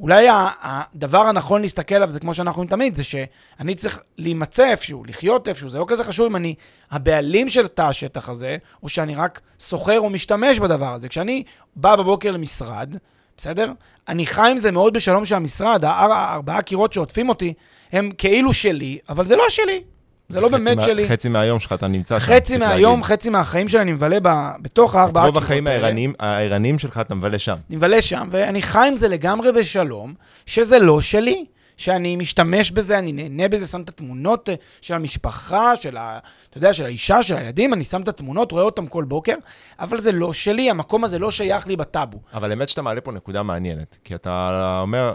אולי 0.00 0.26
הדבר 0.30 1.20
הנכון 1.20 1.62
להסתכל 1.62 1.94
עליו, 1.94 2.08
זה 2.08 2.20
כמו 2.20 2.34
שאנחנו 2.34 2.62
אומרים 2.62 2.70
תמיד, 2.70 2.94
זה 2.94 3.04
שאני 3.04 3.74
צריך 3.74 4.00
להימצא 4.18 4.70
איפשהו, 4.70 5.04
לחיות 5.04 5.48
איפשהו, 5.48 5.68
זה 5.68 5.78
לא 5.78 5.84
כזה 5.88 6.04
חשוב 6.04 6.26
אם 6.26 6.36
אני 6.36 6.54
הבעלים 6.90 7.48
של 7.48 7.68
תא 7.68 7.82
השטח 7.82 8.28
הזה, 8.28 8.56
או 8.82 8.88
שאני 8.88 9.14
רק 9.14 9.40
סוחר 9.60 10.00
או 10.00 10.10
משתמש 10.10 10.58
בדבר 10.58 10.94
הזה. 10.94 11.08
כשאני 11.08 11.42
בא 11.76 11.96
בבוקר 11.96 12.30
למשרד, 12.30 12.96
בסדר? 13.36 13.72
אני 14.08 14.26
חי 14.26 14.48
עם 14.50 14.58
זה 14.58 14.72
מאוד 14.72 14.94
בשלום 14.94 15.24
שהמשרד, 15.24 15.84
הארבעה 15.84 16.62
קירות 16.62 16.92
שעוטפים 16.92 17.28
אותי, 17.28 17.54
הם 17.92 18.10
כאילו 18.18 18.52
שלי, 18.52 18.98
אבל 19.08 19.26
זה 19.26 19.36
לא 19.36 19.44
שלי. 19.48 19.82
זה 20.28 20.40
לא 20.40 20.48
באמת 20.48 20.76
מה- 20.76 20.82
שלי. 20.82 21.08
חצי 21.08 21.28
מהיום 21.28 21.60
שלך 21.60 21.72
אתה 21.72 21.86
נמצא 21.86 22.18
שם. 22.18 22.24
חצי 22.24 22.56
מהיום. 22.56 23.02
חצי 23.02 23.30
מהחיים 23.30 23.68
שלי 23.68 23.80
אני 23.82 23.92
מבלה 23.92 24.18
ב- 24.22 24.50
בתוך 24.62 24.94
הארבעה 24.94 25.26
רוב 25.26 25.36
החיים. 25.38 25.66
הערניים- 25.66 26.14
הערניים 26.20 26.78
שלך 26.78 26.98
אתה 27.00 27.14
מבלה 27.14 27.38
שם. 27.38 27.56
אני 27.70 27.76
מבלה 27.76 28.02
שם, 28.02 28.28
ואני 28.30 28.62
חי 28.62 28.84
עם 28.88 28.96
זה 28.96 29.08
לגמרי 29.08 29.52
בשלום, 29.52 30.14
שזה 30.46 30.78
לא 30.78 31.00
שלי, 31.00 31.44
שאני 31.76 32.16
משתמש 32.16 32.70
בזה, 32.70 32.98
אני 32.98 33.12
נהנה 33.12 33.48
בזה, 33.48 33.66
שם 33.66 33.80
את 33.80 33.88
התמונות 33.88 34.48
אה, 34.48 34.54
של 34.80 34.94
המשפחה, 34.94 35.76
של 35.76 35.96
ה... 35.96 36.18
אתה 36.50 36.58
יודע, 36.58 36.72
של 36.72 36.84
האישה, 36.84 37.22
של 37.22 37.36
הילדים, 37.36 37.72
אני 37.72 37.84
שם 37.84 38.02
את 38.02 38.08
התמונות, 38.08 38.52
רואה 38.52 38.62
אותם 38.64 38.86
כל 38.86 39.04
בוקר, 39.04 39.34
אבל 39.80 39.98
זה 39.98 40.12
לא 40.12 40.32
שלי, 40.32 40.70
המקום 40.70 41.04
הזה 41.04 41.18
לא 41.18 41.30
שייך 41.30 41.66
לי 41.66 41.76
בטאבו. 41.76 42.18
אבל 42.34 42.50
האמת 42.50 42.68
שאתה 42.68 42.82
מעלה 42.82 43.00
פה 43.00 43.12
נקודה 43.12 43.42
מעניינת, 43.42 43.98
כי 44.04 44.14
אתה 44.14 44.78
אומר, 44.82 45.12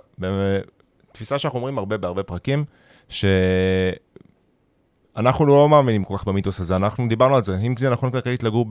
תפיסה 1.12 1.38
שאנחנו 1.38 1.58
אומרים 1.60 1.78
הרבה 1.78 1.98
בהרבה 1.98 2.24
פרקים, 2.24 2.66
שאנחנו 5.16 5.46
לא 5.46 5.70
מאמינים 5.70 6.04
כל 6.04 6.18
כך 6.18 6.24
במיתוס 6.24 6.60
הזה, 6.60 6.76
אנחנו 6.76 7.08
דיברנו 7.08 7.36
על 7.36 7.44
זה. 7.44 7.58
אם 7.58 7.78
זה 7.78 7.90
נכון 7.90 8.12
כלכלית 8.12 8.44
לגור 8.44 8.66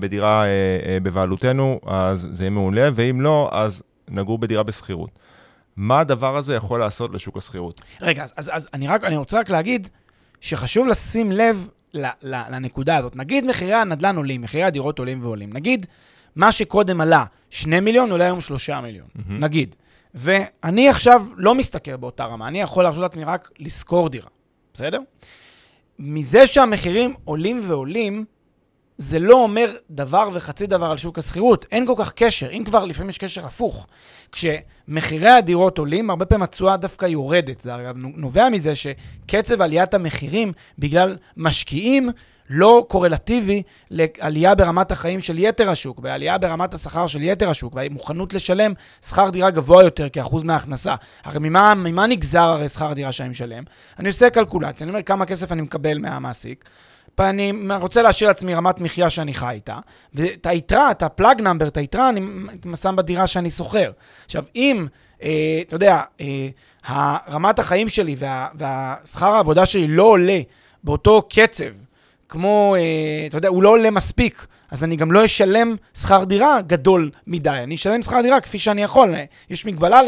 בדירה 0.00 0.44
אה, 0.44 0.48
אה, 0.86 0.98
בבעלותנו, 1.02 1.80
אז 1.86 2.28
זה 2.32 2.44
יהיה 2.44 2.50
מעולה, 2.50 2.88
ואם 2.94 3.20
לא, 3.20 3.48
אז 3.52 3.82
נגור 4.08 4.38
בדירה 4.38 4.62
בשכירות. 4.62 5.10
מה 5.76 6.00
הדבר 6.00 6.36
הזה 6.36 6.54
יכול 6.54 6.80
לעשות 6.80 7.14
לשוק 7.14 7.36
השכירות? 7.36 7.80
רגע, 8.00 8.24
אז, 8.24 8.32
אז, 8.36 8.50
אז 8.54 8.68
אני, 8.74 8.88
רק, 8.88 9.04
אני 9.04 9.16
רוצה 9.16 9.40
רק 9.40 9.50
להגיד 9.50 9.88
שחשוב 10.40 10.86
לשים 10.86 11.32
לב 11.32 11.68
ל, 11.94 12.06
ל, 12.22 12.42
לנקודה 12.50 12.96
הזאת. 12.96 13.16
נגיד 13.16 13.44
מחירי 13.46 13.74
הנדל"ן 13.74 14.16
עולים, 14.16 14.42
מחירי 14.42 14.62
הדירות 14.62 14.98
עולים 14.98 15.22
ועולים. 15.22 15.52
נגיד 15.52 15.86
מה 16.36 16.52
שקודם 16.52 17.00
עלה 17.00 17.24
2 17.50 17.84
מיליון, 17.84 18.10
עולה 18.10 18.24
היום 18.24 18.40
3 18.40 18.70
מיליון. 18.70 19.06
Mm-hmm. 19.16 19.32
נגיד. 19.32 19.76
ואני 20.14 20.88
עכשיו 20.88 21.26
לא 21.36 21.54
משתכר 21.54 21.96
באותה 21.96 22.24
רמה, 22.24 22.48
אני 22.48 22.60
יכול 22.60 22.84
להרשות 22.84 23.02
לעצמי 23.02 23.24
רק 23.24 23.50
לשכור 23.58 24.08
דירה, 24.08 24.28
בסדר? 24.74 24.98
מזה 25.98 26.46
שהמחירים 26.46 27.14
עולים 27.24 27.60
ועולים, 27.62 28.24
זה 28.98 29.18
לא 29.18 29.42
אומר 29.42 29.74
דבר 29.90 30.28
וחצי 30.32 30.66
דבר 30.66 30.86
על 30.86 30.96
שוק 30.96 31.18
השכירות. 31.18 31.66
אין 31.72 31.86
כל 31.86 31.94
כך 31.98 32.12
קשר, 32.12 32.50
אם 32.50 32.62
כבר 32.66 32.84
לפעמים 32.84 33.08
יש 33.08 33.18
קשר 33.18 33.46
הפוך. 33.46 33.86
כשמחירי 34.32 35.30
הדירות 35.30 35.78
עולים, 35.78 36.10
הרבה 36.10 36.26
פעמים 36.26 36.42
התשואה 36.42 36.76
דווקא 36.76 37.06
יורדת. 37.06 37.60
זה 37.60 37.74
אגב 37.76 37.94
נובע 37.96 38.48
מזה 38.48 38.72
שקצב 38.74 39.62
עליית 39.62 39.94
המחירים 39.94 40.52
בגלל 40.78 41.16
משקיעים 41.36 42.10
לא 42.50 42.86
קורלטיבי 42.88 43.62
לעלייה 43.90 44.54
ברמת 44.54 44.90
החיים 44.90 45.20
של 45.20 45.38
יתר 45.38 45.70
השוק, 45.70 46.00
בעלייה 46.00 46.38
ברמת 46.38 46.74
השכר 46.74 47.06
של 47.06 47.22
יתר 47.22 47.50
השוק, 47.50 47.74
והמוכנות 47.74 48.34
לשלם 48.34 48.72
שכר 49.06 49.30
דירה 49.30 49.50
גבוה 49.50 49.84
יותר 49.84 50.08
כאחוז 50.08 50.44
מההכנסה. 50.44 50.94
הרי 51.24 51.38
ממה, 51.38 51.74
ממה 51.74 52.06
נגזר 52.06 52.40
הרי 52.48 52.68
שכר 52.68 52.90
הדירה 52.90 53.12
שאני 53.12 53.28
משלם? 53.28 53.62
אני 53.98 54.08
עושה 54.08 54.30
קלקולציה, 54.30 54.84
אני 54.84 54.90
אומר 54.90 55.02
כמה 55.02 55.26
כסף 55.26 55.52
אני 55.52 55.62
מקבל 55.62 55.98
מהמעסיק. 55.98 56.64
אני 57.20 57.52
רוצה 57.80 58.02
להשאיר 58.02 58.28
לעצמי 58.30 58.54
רמת 58.54 58.80
מחיה 58.80 59.10
שאני 59.10 59.34
חי 59.34 59.54
איתה, 59.54 59.78
ואת 60.14 60.46
היתרה, 60.46 60.90
את 60.90 61.02
הפלאג 61.02 61.40
נאמבר, 61.40 61.68
את 61.68 61.76
היתרה, 61.76 62.08
אני 62.08 62.20
שם 62.76 62.96
בדירה 62.96 63.26
שאני 63.26 63.50
שוכר. 63.50 63.90
עכשיו, 64.24 64.44
אם, 64.56 64.86
אה, 65.22 65.60
אתה 65.66 65.74
יודע, 65.74 66.02
אה, 66.20 67.16
רמת 67.30 67.58
החיים 67.58 67.88
שלי 67.88 68.14
וה, 68.18 68.48
והשכר 68.54 69.34
העבודה 69.34 69.66
שלי 69.66 69.88
לא 69.88 70.02
עולה 70.02 70.40
באותו 70.84 71.22
קצב, 71.30 71.64
כמו, 72.28 72.76
אה, 72.78 73.26
אתה 73.28 73.38
יודע, 73.38 73.48
הוא 73.48 73.62
לא 73.62 73.68
עולה 73.68 73.90
מספיק, 73.90 74.46
אז 74.70 74.84
אני 74.84 74.96
גם 74.96 75.12
לא 75.12 75.24
אשלם 75.24 75.76
שכר 75.98 76.24
דירה 76.24 76.60
גדול 76.66 77.10
מדי. 77.26 77.50
אני 77.50 77.74
אשלם 77.74 78.02
שכר 78.02 78.22
דירה 78.22 78.40
כפי 78.40 78.58
שאני 78.58 78.82
יכול. 78.82 79.14
יש 79.50 79.66
מגבלה 79.66 80.00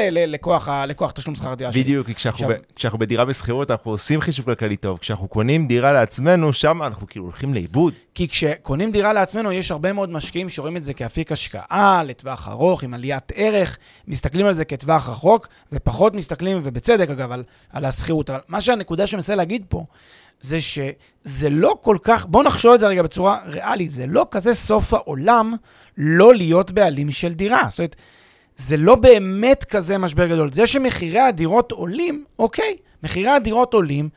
לכוח, 0.86 1.10
תשלום 1.14 1.34
שכר 1.34 1.54
דירה 1.54 1.72
שלי. 1.72 1.82
בדיוק, 1.82 2.10
כשאנחנו, 2.10 2.46
עכשיו- 2.46 2.48
ב, 2.48 2.76
כשאנחנו 2.76 2.98
בדירה 2.98 3.24
בשכירות, 3.24 3.70
אנחנו 3.70 3.90
עושים 3.90 4.20
חישוב 4.20 4.44
כלכלי 4.44 4.76
טוב. 4.76 4.98
כשאנחנו 4.98 5.28
קונים 5.28 5.66
דירה 5.66 5.92
לעצמנו, 5.92 6.52
שם 6.52 6.82
אנחנו 6.82 7.06
כאילו 7.06 7.24
הולכים 7.24 7.54
לאיבוד. 7.54 7.94
כי 8.14 8.28
כשקונים 8.28 8.92
דירה 8.92 9.12
לעצמנו, 9.12 9.52
יש 9.52 9.70
הרבה 9.70 9.92
מאוד 9.92 10.10
משקיעים 10.10 10.48
שרואים 10.48 10.76
את 10.76 10.84
זה 10.84 10.94
כאפיק 10.94 11.32
השקעה 11.32 12.02
לטווח 12.04 12.48
ארוך, 12.48 12.82
עם 12.82 12.94
עליית 12.94 13.32
ערך, 13.34 13.78
מסתכלים 14.08 14.46
על 14.46 14.52
זה 14.52 14.64
כטווח 14.64 15.08
רחוק, 15.08 15.48
ופחות 15.72 16.14
מסתכלים, 16.14 16.60
ובצדק 16.64 17.10
אגב, 17.10 17.32
על, 17.32 17.42
על 17.72 17.84
השכירות. 17.84 18.30
אבל 18.30 18.38
מה 18.48 18.60
שהנקודה 18.60 19.06
שאני 19.06 19.16
מנסה 19.16 19.34
להגיד 19.34 19.64
פה, 19.68 19.84
זה 20.40 20.60
שזה 20.60 21.48
לא 21.50 21.78
כל 21.80 21.96
כך, 22.02 22.26
בואו 22.26 22.42
נחשוב 22.42 22.72
את 22.74 22.80
זה 22.80 22.86
רגע 22.86 23.02
בצורה 23.02 23.38
ריאלית, 23.46 23.90
זה 23.90 24.06
לא 24.06 24.26
כזה 24.30 24.54
סוף 24.54 24.94
העולם 24.94 25.54
לא 25.96 26.34
להיות 26.34 26.70
בעלים 26.70 27.10
של 27.10 27.32
דירה. 27.32 27.62
זאת 27.68 27.78
אומרת, 27.78 27.96
זה 28.56 28.76
לא 28.76 28.94
באמת 28.94 29.64
כזה 29.64 29.98
משבר 29.98 30.26
גדול. 30.26 30.52
זה 30.52 30.66
שמחירי 30.66 31.20
הדירות 31.20 31.72
עולים, 31.72 32.24
אוקיי, 32.38 32.76
מחירי 33.02 33.28
הדירות 33.28 33.74
עולים, 33.74 34.08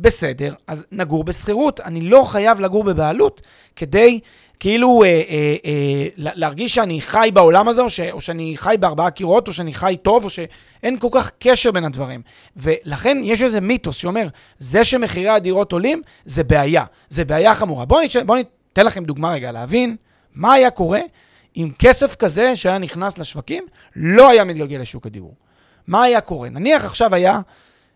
בסדר, 0.00 0.54
אז 0.66 0.86
נגור 0.92 1.24
בשכירות. 1.24 1.80
אני 1.80 2.00
לא 2.00 2.24
חייב 2.28 2.60
לגור 2.60 2.84
בבעלות 2.84 3.42
כדי 3.76 4.20
כאילו 4.60 5.02
אה, 5.02 5.08
אה, 5.08 5.56
אה, 5.64 6.06
להרגיש 6.16 6.74
שאני 6.74 7.00
חי 7.00 7.30
בעולם 7.34 7.68
הזה, 7.68 7.82
או, 7.82 7.90
ש, 7.90 8.00
או 8.00 8.20
שאני 8.20 8.52
חי 8.56 8.74
בארבעה 8.80 9.10
קירות, 9.10 9.48
או 9.48 9.52
שאני 9.52 9.74
חי 9.74 9.96
טוב, 10.02 10.24
או 10.24 10.30
שאין 10.30 10.98
כל 10.98 11.08
כך 11.12 11.30
קשר 11.38 11.70
בין 11.70 11.84
הדברים. 11.84 12.22
ולכן 12.56 13.18
יש 13.24 13.42
איזה 13.42 13.60
מיתוס 13.60 13.96
שאומר, 13.96 14.28
זה 14.58 14.84
שמחירי 14.84 15.28
הדירות 15.28 15.72
עולים, 15.72 16.02
זה 16.24 16.44
בעיה. 16.44 16.84
זה 17.08 17.24
בעיה 17.24 17.54
חמורה. 17.54 17.84
בואו 17.84 18.00
ניתן 18.00 18.26
בוא 18.26 18.36
ניתן 18.36 18.86
לכם 18.86 19.04
דוגמה 19.04 19.32
רגע 19.32 19.52
להבין 19.52 19.96
מה 20.34 20.52
היה 20.52 20.70
קורה 20.70 21.00
אם 21.56 21.70
כסף 21.78 22.14
כזה 22.14 22.56
שהיה 22.56 22.78
נכנס 22.78 23.18
לשווקים 23.18 23.64
לא 23.96 24.30
היה 24.30 24.44
מתגלגל 24.44 24.76
לשוק 24.76 25.06
הדיור. 25.06 25.34
מה 25.86 26.02
היה 26.02 26.20
קורה? 26.20 26.48
נניח 26.48 26.84
עכשיו 26.84 27.14
היה 27.14 27.40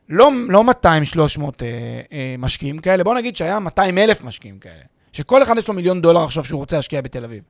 לא, 0.09 0.31
לא 0.49 0.63
200-300 0.63 0.65
אה, 0.65 2.01
אה, 2.13 2.35
משקיעים 2.39 2.79
כאלה, 2.79 3.05
בוא 3.05 3.15
נגיד 3.15 3.37
שהיה 3.37 3.59
200 3.59 3.99
אלף 3.99 4.25
משקיעים 4.25 4.59
כאלה, 4.59 4.83
שכל 5.13 5.43
אחד 5.43 5.59
יש 5.59 5.69
לו 5.69 5.75
מיליון 5.75 6.03
דולר 6.03 6.23
עכשיו 6.23 6.45
שהוא 6.45 6.59
רוצה 6.59 6.77
להשקיע 6.77 7.01
בתל 7.01 7.25
אביב. 7.25 7.43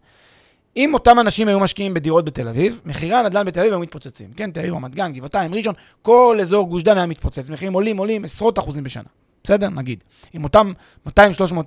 אם 0.77 0.95
אותם 0.95 1.21
אנשים 1.21 1.49
היו 1.49 1.61
משקיעים 1.61 1.95
בדירות 1.95 2.25
בתל 2.25 2.49
אביב, 2.49 2.81
מחירי 2.85 3.15
הנדל"ן 3.15 3.47
בתל 3.47 3.61
אביב 3.61 3.73
היו 3.73 3.81
מתפוצצים. 3.81 4.33
כן, 4.37 4.51
תל 4.51 4.61
אביב, 4.61 4.75
רמת 4.75 4.95
גן, 4.95 5.13
גבעתיים, 5.13 5.55
ראשון, 5.55 5.75
כל 6.03 6.39
אזור 6.41 6.69
גוש 6.69 6.83
דן 6.83 6.97
היה 6.97 7.07
מתפוצץ, 7.07 7.51
מחירים 7.51 7.73
עולים, 7.73 7.97
עולים 7.97 8.25
עשרות 8.25 8.59
אחוזים 8.59 8.85
בשנה. 8.85 9.09
בסדר? 9.45 9.69
נגיד. 9.69 10.05
אם 10.35 10.45
אותם 10.45 10.73
200-300 11.09 11.11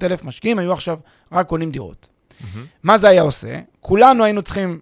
אלף 0.03 0.23
משקיעים 0.23 0.59
היו 0.59 0.73
עכשיו 0.73 0.99
רק 1.31 1.47
קונים 1.47 1.71
דירות. 1.71 2.07
Mm-hmm. 2.07 2.43
מה 2.83 2.97
זה 2.97 3.09
היה 3.09 3.21
עושה? 3.21 3.59
כולנו 3.79 4.23
היינו 4.23 4.41
צריכים, 4.41 4.79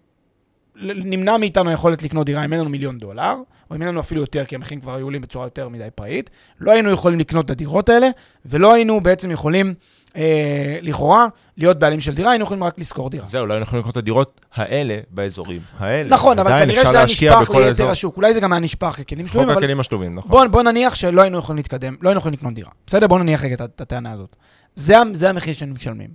נמנע 0.82 1.38
מאיתנו 1.38 1.70
היכולת 1.70 2.04
לקנות 2.04 2.26
דירה 2.26 2.46
אם 2.46 2.54
אין 2.54 2.62
לנו 2.62 2.70
מיליון 2.70 2.98
דולר, 2.98 3.36
או 3.72 3.76
אם 3.76 3.82
אין 3.82 3.90
לנו 3.90 4.00
אפילו 4.00 4.22
יותר, 4.22 4.46
כי 4.46 4.56
המחירים 4.56 4.82
כבר 4.82 4.96
היו 4.96 5.06
עולים 5.06 5.22
בצורה 5.22 5.46
יותר 5.46 5.70
מדי 5.70 5.88
פראית. 5.96 6.30
לא 6.60 6.72
היינו 6.72 6.92
יכולים 6.92 7.20
לקנות 7.20 7.46
את 7.46 7.52
הדירות 7.52 7.90
האלה, 7.90 8.10
ולא 8.46 8.74
היינו 8.74 9.02
בעצם 9.02 9.32
יכולים, 9.32 9.74
אה, 10.16 10.78
לכאורה, 10.82 11.28
להיות 11.58 11.80
בעלים 11.80 12.02
של 12.02 12.16
דירה, 12.16 12.32
היינו 12.32 12.44
יכולים 12.46 12.64
רק 12.64 12.80
לשכור 12.80 13.10
דירה. 13.10 13.28
זהו, 13.28 13.46
לא 13.46 13.54
היינו 13.54 13.64
יכולים 13.66 13.80
לקנות 13.80 13.94
את 13.94 13.98
הדירות 13.98 14.42
האלה 14.56 14.98
באזורים 15.12 15.62
האלה. 15.78 16.10
נכון, 16.10 16.40
אבל 16.40 16.52
כנראה 16.66 16.86
שזה 16.86 16.98
היה 16.98 17.06
נשפך 17.06 17.50
ליתר. 17.56 17.90
השוק. 17.92 18.18
אולי 18.18 18.34
זה 18.34 18.40
גם 18.40 18.54
היה 18.54 18.60
נשפך 18.60 18.88
ככלים 19.08 19.26
חוק 19.26 19.32
שלובים, 19.34 19.50
אבל 19.50 19.58
הכלים 19.58 19.80
השלובים, 19.80 20.16
נכון. 20.16 20.32
בוא, 20.32 20.46
בוא 20.48 20.64
נניח 20.64 20.96
שלא 20.96 21.22
היינו 21.22 21.38
יכולים 21.38 21.58
להתקדם, 21.58 21.96
לא 22.02 22.10
היינו 22.10 22.20
יכולים 22.20 22.34
לקנות 22.34 22.54
דירה. 22.54 22.70
בסדר? 22.88 23.08
בוא 23.08 23.20
נניח 23.20 23.44
רגע 23.44 23.56
את- 23.66 23.82
הטענה 23.82 24.12
הזאת. 24.12 24.36
זה, 24.76 24.96
זה 25.14 25.30
המחיר 25.30 25.54
שהיינו 25.54 25.76
משלמים. 25.76 26.10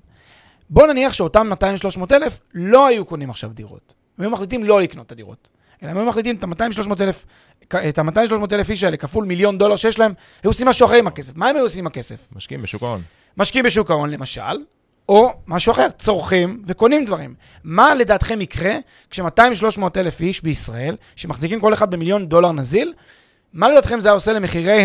בוא 0.71 0.87
נניח 0.87 1.12
שאותם 1.12 1.50
200-300 1.99 2.12
אלף 2.12 2.40
לא 2.55 2.87
היו 2.87 3.05
קונים 3.05 3.31
עכשיו 3.31 3.50
דירות. 3.55 3.95
הם 4.20 4.24
היו 4.24 4.30
מחליטים 4.30 4.64
לא 4.64 4.80
לקנות 4.80 5.06
את 5.06 5.12
הדירות. 5.12 5.48
אלא 5.82 5.90
הם 5.90 5.96
היו 5.96 6.06
מחליטים 6.06 6.36
את 6.36 6.44
ה-200-300 6.44 7.02
אלף, 7.02 7.26
את 7.68 7.98
ה-200-300 7.98 8.52
אלף 8.52 8.70
איש 8.70 8.84
האלה 8.84 8.96
כפול 8.96 9.24
מיליון 9.24 9.58
דולר 9.58 9.76
שיש 9.76 9.98
להם, 9.98 10.12
היו 10.42 10.50
עושים 10.50 10.68
משהו 10.68 10.86
אחר 10.86 10.96
עם 10.96 11.06
הכסף. 11.06 11.36
מה 11.36 11.48
הם 11.48 11.56
היו 11.56 11.64
עושים 11.64 11.82
עם 11.82 11.86
הכסף? 11.86 12.28
משקיעים 12.32 12.62
בשוק 12.62 12.82
ההון. 12.82 13.02
משקיעים 13.36 13.64
בשוק 13.64 13.90
ההון 13.90 14.10
למשל, 14.10 14.58
או 15.08 15.32
משהו 15.46 15.72
אחר, 15.72 15.90
צורכים 15.90 16.62
וקונים 16.66 17.04
דברים. 17.04 17.34
מה 17.64 17.94
לדעתכם 17.94 18.40
יקרה 18.40 18.74
כש-200-300 19.10 19.82
אלף 19.96 20.20
איש 20.20 20.42
בישראל, 20.42 20.96
שמחזיקים 21.16 21.60
כל 21.60 21.74
אחד 21.74 21.90
במיליון 21.90 22.28
דולר 22.28 22.52
נזיל, 22.52 22.92
מה 23.52 23.68
לדעתכם 23.68 24.00
זה 24.00 24.08
היה 24.08 24.14
עושה 24.14 24.32
למחירי 24.32 24.84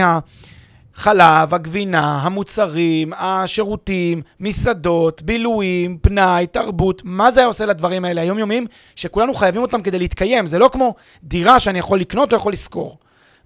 החלב, 0.95 1.53
הגבינה, 1.53 2.19
המוצרים, 2.21 3.13
השירותים, 3.17 4.21
מסעדות, 4.39 5.21
בילויים, 5.21 5.97
פנאי, 6.01 6.47
תרבות, 6.47 7.01
מה 7.05 7.31
זה 7.31 7.39
היה 7.39 7.47
עושה 7.47 7.65
לדברים 7.65 8.05
האלה 8.05 8.21
היומיומיים, 8.21 8.67
שכולנו 8.95 9.33
חייבים 9.33 9.61
אותם 9.61 9.81
כדי 9.81 9.99
להתקיים? 9.99 10.47
זה 10.47 10.59
לא 10.59 10.69
כמו 10.73 10.95
דירה 11.23 11.59
שאני 11.59 11.79
יכול 11.79 11.99
לקנות 11.99 12.33
או 12.33 12.37
יכול 12.37 12.53
לשכור. 12.53 12.97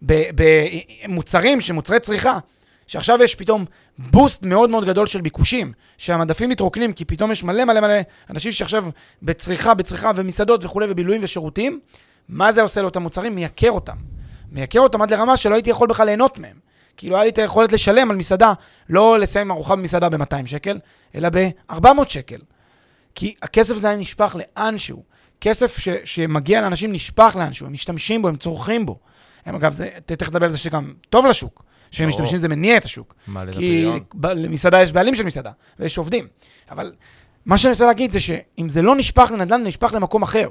במוצרים, 0.01 1.61
שמוצרי 1.61 1.99
צריכה. 1.99 2.39
שעכשיו 2.87 3.23
יש 3.23 3.35
פתאום 3.35 3.65
בוסט 3.97 4.45
מאוד 4.45 4.69
מאוד 4.69 4.85
גדול 4.85 5.07
של 5.07 5.21
ביקושים, 5.21 5.73
שהמדפים 5.97 6.49
מתרוקנים, 6.49 6.93
כי 6.93 7.05
פתאום 7.05 7.31
יש 7.31 7.43
מלא 7.43 7.65
מלא 7.65 7.81
מלא 7.81 7.93
אנשים 8.29 8.51
שעכשיו 8.51 8.85
בצריכה, 9.21 9.73
בצריכה 9.73 10.11
ומסעדות 10.15 10.65
וכולי, 10.65 10.87
ובילויים 10.89 11.23
ושירותים, 11.23 11.79
מה 12.29 12.51
זה 12.51 12.61
עושה 12.61 12.81
לאותם 12.81 13.01
מוצרים? 13.01 13.35
מייקר 13.35 13.71
אותם. 13.71 13.97
מייקר 14.51 14.79
אותם 14.79 15.01
עד 15.01 15.13
לרמה 15.13 15.37
שלא 15.37 15.55
הייתי 15.55 15.69
יכול 15.69 15.87
בכלל 15.87 16.05
ליהנות 16.05 16.39
מהם. 16.39 16.68
כאילו 16.99 17.15
היה 17.15 17.23
לי 17.23 17.29
את 17.29 17.37
היכולת 17.37 17.71
לשלם 17.73 18.11
על 18.11 18.17
מסעדה, 18.17 18.53
לא 18.89 19.19
לסיים 19.19 19.51
ארוחה 19.51 19.75
במסעדה 19.75 20.09
ב-200 20.09 20.45
שקל, 20.45 20.79
אלא 21.15 21.29
ב-400 21.29 21.85
שקל. 22.07 22.37
כי 23.15 23.33
הכסף 23.41 23.75
הזה 23.75 23.87
היה 23.89 23.97
נשפך 23.97 24.35
לאנשהו. 24.39 25.03
כסף 25.41 25.77
ש- 25.77 25.87
שמגיע 26.05 26.61
לאנשים 26.61 26.91
נשפך 26.91 27.35
לאנשהו, 27.39 27.67
הם 27.67 27.73
משתמשים 27.73 28.21
בו, 28.21 28.27
הם 28.27 28.35
צורכים 28.35 28.85
בו. 28.85 28.99
הם 29.45 29.55
אגב, 29.55 29.71
זה, 29.73 29.89
תכף 30.05 30.29
נדבר 30.29 30.45
על 30.45 30.51
זה 30.51 30.57
שגם 30.57 30.93
טוב 31.09 31.25
לשוק. 31.25 31.63
שהם 31.91 32.09
ברור. 32.09 32.21
משתמשים, 32.21 32.37
זה 32.37 32.47
מניע 32.47 32.77
את 32.77 32.85
השוק. 32.85 33.15
מעלה 33.27 33.51
את 33.51 33.55
כי 33.57 33.85
הפריון. 33.85 33.99
ב- 34.13 34.25
למסעדה 34.27 34.81
יש 34.81 34.91
בעלים 34.91 35.15
של 35.15 35.23
מסעדה, 35.23 35.51
ויש 35.79 35.97
עובדים. 35.97 36.27
אבל 36.71 36.93
מה 37.45 37.57
שאני 37.57 37.71
רוצה 37.71 37.85
להגיד 37.85 38.11
זה 38.11 38.19
שאם 38.19 38.69
זה 38.69 38.81
לא 38.81 38.95
נשפך 38.95 39.31
לנדל"ן, 39.33 39.61
זה 39.61 39.67
נשפך 39.67 39.93
למקום 39.93 40.21
אחר. 40.23 40.49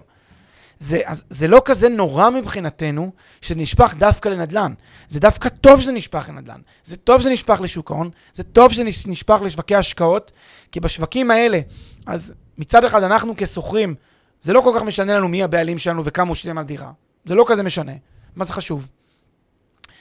זה, 0.81 1.01
אז, 1.05 1.25
זה 1.31 1.49
לא 1.49 1.63
כזה 1.65 1.89
נורא 1.89 2.31
מבחינתנו 2.31 3.11
שזה 3.41 3.55
נשפך 3.55 3.95
דווקא 3.99 4.29
לנדל"ן. 4.29 4.73
זה 5.09 5.21
דווקא 5.21 5.49
טוב 5.49 5.81
שזה 5.81 5.93
נשפך 5.93 6.29
לנדל"ן. 6.29 6.61
זה 6.85 6.97
טוב 6.97 7.21
שזה 7.21 7.31
נשפך 7.31 7.61
לשוק 7.61 7.91
ההון, 7.91 8.11
זה 8.35 8.43
טוב 8.43 8.73
שזה 8.73 8.85
נש- 8.85 9.07
נשפך 9.07 9.39
לשווקי 9.45 9.75
השקעות, 9.75 10.33
כי 10.73 10.81
בשווקים 10.81 11.31
האלה, 11.31 11.61
אז 12.07 12.35
מצד 12.59 12.85
אחד 12.85 13.03
אנחנו 13.03 13.35
כשוכרים, 13.37 13.95
זה 14.41 14.53
לא 14.53 14.61
כל 14.61 14.73
כך 14.77 14.83
משנה 14.83 15.15
לנו 15.15 15.29
מי 15.29 15.43
הבעלים 15.43 15.79
שלנו 15.79 16.05
וכמה 16.05 16.29
הוא 16.29 16.35
שילם 16.35 16.59
על 16.59 16.65
דירה. 16.65 16.91
זה 17.25 17.35
לא 17.35 17.45
כזה 17.49 17.63
משנה. 17.63 17.93
מה 18.37 18.45
זה 18.45 18.53
חשוב? 18.53 18.89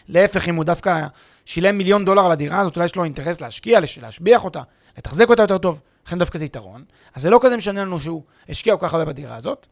להפך, 0.08 0.50
אם 0.50 0.56
הוא 0.56 0.64
דווקא 0.64 1.08
שילם 1.46 1.78
מיליון 1.78 2.06
דולר 2.06 2.26
על 2.26 2.32
הדירה 2.32 2.60
הזאת, 2.60 2.76
אולי 2.76 2.86
יש 2.86 2.96
לו 2.96 3.04
אינטרס 3.04 3.42
להשקיע, 3.42 3.80
להשביח 4.02 4.46
אותה, 4.46 4.62
לתחזק 4.98 5.30
אותה 5.30 5.44
יותר 5.44 5.58
טוב, 5.58 5.82
לכן 6.08 6.18
דווקא 6.18 6.38
זה 6.38 6.46
יתרון. 6.46 6.84
אז 7.16 7.22
זה 7.22 7.30
לא 7.30 7.40
כזה 7.42 7.58
משנה 7.58 7.82
לנו 7.82 8.00
שהוא 8.00 8.22
השקיע 8.50 8.78
כל 8.78 8.88
כך 8.88 8.94
הרבה 8.94 9.06
בדירה 9.06 9.36
הזאת. 9.36 9.68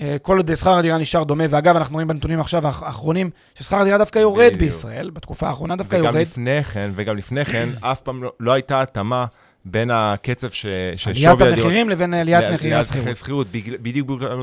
אה, 0.00 0.16
כל 0.22 0.36
עוד 0.36 0.54
שכר 0.54 0.78
הדירה 0.78 0.98
נשאר 0.98 1.22
דומה, 1.24 1.44
ואגב, 1.50 1.76
אנחנו 1.76 1.94
רואים 1.94 2.08
בנתונים 2.08 2.40
עכשיו 2.40 2.66
האח- 2.66 2.82
האחרונים, 2.82 3.30
ששכר 3.54 3.76
הדירה 3.76 3.98
דווקא 3.98 4.18
יורד 4.18 4.46
בדיוק. 4.46 4.60
בישראל, 4.60 5.10
בתקופה 5.10 5.48
האחרונה 5.48 5.76
דווקא 5.76 5.96
וגם 5.96 6.04
יורד. 6.04 6.16
לפני 6.16 6.64
כן, 6.64 6.90
וגם 6.94 7.16
לפני 7.16 7.44
כן, 7.44 7.68
אף 7.80 8.00
פעם 8.00 8.22
לא- 8.22 8.32
לא 8.40 8.52
הייתה 8.52 8.82
התאמה 8.82 9.24
בין 9.64 9.90
הקצב 9.92 10.50
ש- 10.50 10.66
ששווי 10.96 11.26
עליית 11.26 11.40
הדירות... 11.40 11.58
המחירים 11.58 11.88
לבין 11.90 12.14
עליית 12.14 12.42
לעליית 12.42 12.60
מחירי 12.88 13.10
השכירות. 13.12 13.46
בדיוק 13.82 14.08
בגלל 14.08 14.42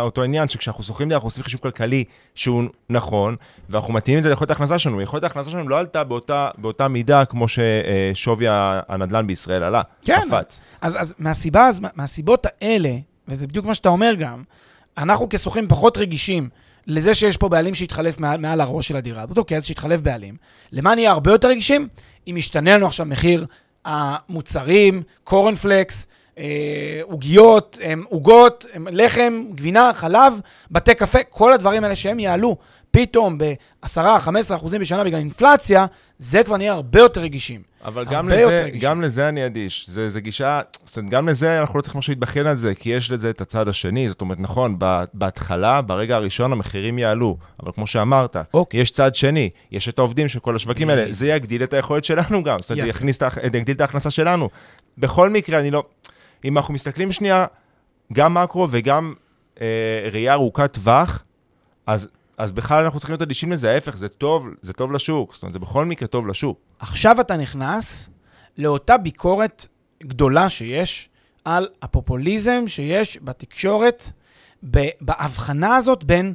אותו 0.00 0.22
עניין, 0.22 0.48
שכשאנחנו 0.48 0.84
שוכרים 0.84 1.08
דירה, 1.08 1.16
אנחנו 1.16 1.26
עושים 1.26 1.44
חישוב 1.44 1.60
כלכלי 1.60 2.04
שהוא 2.34 2.62
נכון, 2.90 3.36
ואנחנו 3.70 3.92
מתאימים 3.94 4.18
את 4.18 4.22
זה 4.22 4.30
ליכולת 4.30 4.50
ההכנסה 4.50 4.78
שלנו. 4.78 5.00
יכולת 5.02 5.22
ההכנסה 5.24 5.50
שלנו 5.50 5.68
לא 5.68 5.78
עלתה 5.78 6.04
באותה, 6.04 6.48
באותה 6.58 6.88
מידה 6.88 7.24
כמו 7.24 7.46
ששווי 7.48 8.46
הנדל"ן 8.88 9.26
בישראל 9.26 9.62
עלה, 9.62 9.82
כן. 10.04 10.20
קפץ. 10.30 10.60
אז, 10.80 10.96
אז 11.00 11.14
מהסיבה, 11.18 11.66
אז 11.68 11.80
מהסיבות 11.94 12.46
האלה, 12.60 12.90
וזה 13.28 13.46
בדיוק 13.46 13.66
מה 13.66 13.74
שאתה 13.74 13.88
אומר 13.88 14.14
גם, 14.18 14.42
אנחנו 14.98 15.28
כשוכרים 15.28 15.68
פחות 15.68 15.98
רגישים 15.98 16.48
לזה 16.86 17.14
שיש 17.14 17.36
פה 17.36 17.48
בעלים 17.48 17.74
שהתחלף 17.74 18.18
מעל, 18.18 18.40
מעל 18.40 18.60
הראש 18.60 18.88
של 18.88 18.96
הדירה 18.96 19.22
הזאת, 19.22 19.38
אוקיי, 19.38 19.56
אז 19.56 19.64
שהתחלף 19.64 20.00
בעלים. 20.00 20.36
למה 20.72 20.94
נהיה 20.94 21.10
הרבה 21.10 21.32
יותר 21.32 21.48
רגישים? 21.48 21.88
אם 22.30 22.36
ישתנה 22.36 22.76
לנו 22.76 22.86
עכשיו 22.86 23.06
מחיר 23.06 23.46
המוצרים, 23.84 25.02
קורנפלקס, 25.24 26.06
אה, 26.38 27.00
עוגיות, 27.02 27.78
אה, 27.82 27.92
עוגות, 28.08 28.66
אה, 28.74 28.78
לחם, 28.90 29.44
גבינה, 29.54 29.90
חלב, 29.94 30.40
בתי 30.70 30.94
קפה, 30.94 31.18
כל 31.28 31.52
הדברים 31.52 31.84
האלה 31.84 31.96
שהם 31.96 32.18
יעלו 32.18 32.56
פתאום 32.96 33.38
ב-10-15% 33.38 34.54
אחוזים 34.54 34.80
בשנה 34.80 35.04
בגלל 35.04 35.18
אינפלציה, 35.18 35.86
זה 36.18 36.42
כבר 36.42 36.56
נהיה 36.56 36.72
הרבה 36.72 36.98
יותר 36.98 37.20
רגישים. 37.20 37.62
אבל 37.84 38.04
גם 38.04 38.28
הרבה 38.28 38.40
יותר 38.40 38.46
לזה, 38.46 38.64
רגישים. 38.64 38.88
גם 38.88 39.00
לזה 39.00 39.28
אני 39.28 39.46
אדיש. 39.46 39.86
זה, 39.88 40.08
זה 40.08 40.20
גישה, 40.20 40.60
זאת 40.84 40.96
אומרת, 40.96 41.10
גם 41.10 41.28
לזה 41.28 41.60
אנחנו 41.60 41.78
לא 41.78 41.82
צריכים 41.82 41.98
עכשיו 41.98 42.12
להתבכיין 42.12 42.46
על 42.46 42.56
זה, 42.56 42.74
כי 42.74 42.90
יש 42.90 43.10
לזה 43.10 43.30
את 43.30 43.40
הצד 43.40 43.68
השני. 43.68 44.08
זאת 44.08 44.20
אומרת, 44.20 44.40
נכון, 44.40 44.76
בהתחלה, 45.14 45.82
ברגע 45.82 46.16
הראשון, 46.16 46.52
המחירים 46.52 46.98
יעלו. 46.98 47.36
אבל 47.62 47.72
כמו 47.72 47.86
שאמרת, 47.86 48.36
אוקיי. 48.54 48.80
יש 48.80 48.90
צד 48.90 49.14
שני, 49.14 49.50
יש 49.72 49.88
את 49.88 49.98
העובדים 49.98 50.28
של 50.28 50.40
כל 50.40 50.56
השווקים 50.56 50.90
האלה. 50.90 51.12
זה 51.12 51.26
יגדיל 51.26 51.62
את 51.62 51.72
היכולת 51.72 52.04
שלנו 52.04 52.44
גם. 52.44 52.58
זאת 52.60 52.70
אומרת. 52.70 52.86
יכניס, 52.86 53.18
זה 53.18 53.26
יגדיל 53.58 53.76
את 53.76 53.80
ההכנסה 53.80 54.10
שלנו. 54.10 54.48
בכל 54.98 55.30
מקרה, 55.30 55.60
אני 55.60 55.70
לא... 55.70 55.84
אם 56.44 56.58
אנחנו 56.58 56.74
מסתכלים 56.74 57.12
שנייה, 57.12 57.46
גם 58.12 58.34
מקרו 58.34 58.68
וגם 58.70 59.14
אה, 59.60 60.08
ראייה 60.12 60.32
ארוכת 60.32 60.72
טווח, 60.72 61.22
אז... 61.86 62.08
אז 62.38 62.52
בכלל 62.52 62.84
אנחנו 62.84 62.98
צריכים 62.98 63.12
להיות 63.12 63.22
אדישים 63.22 63.52
לזה, 63.52 63.70
ההפך, 63.70 63.96
זה 63.96 64.08
טוב, 64.08 64.48
זה 64.62 64.72
טוב 64.72 64.92
לשוק, 64.92 65.34
זאת 65.34 65.42
אומרת, 65.42 65.52
זה 65.52 65.58
בכל 65.58 65.84
מקרה 65.84 66.08
טוב 66.08 66.26
לשוק. 66.26 66.58
עכשיו 66.78 67.20
אתה 67.20 67.36
נכנס 67.36 68.10
לאותה 68.58 68.96
ביקורת 68.96 69.66
גדולה 70.02 70.48
שיש 70.48 71.08
על 71.44 71.68
הפופוליזם 71.82 72.64
שיש 72.66 73.18
בתקשורת, 73.22 74.10
בהבחנה 75.00 75.76
הזאת 75.76 76.04
בין 76.04 76.34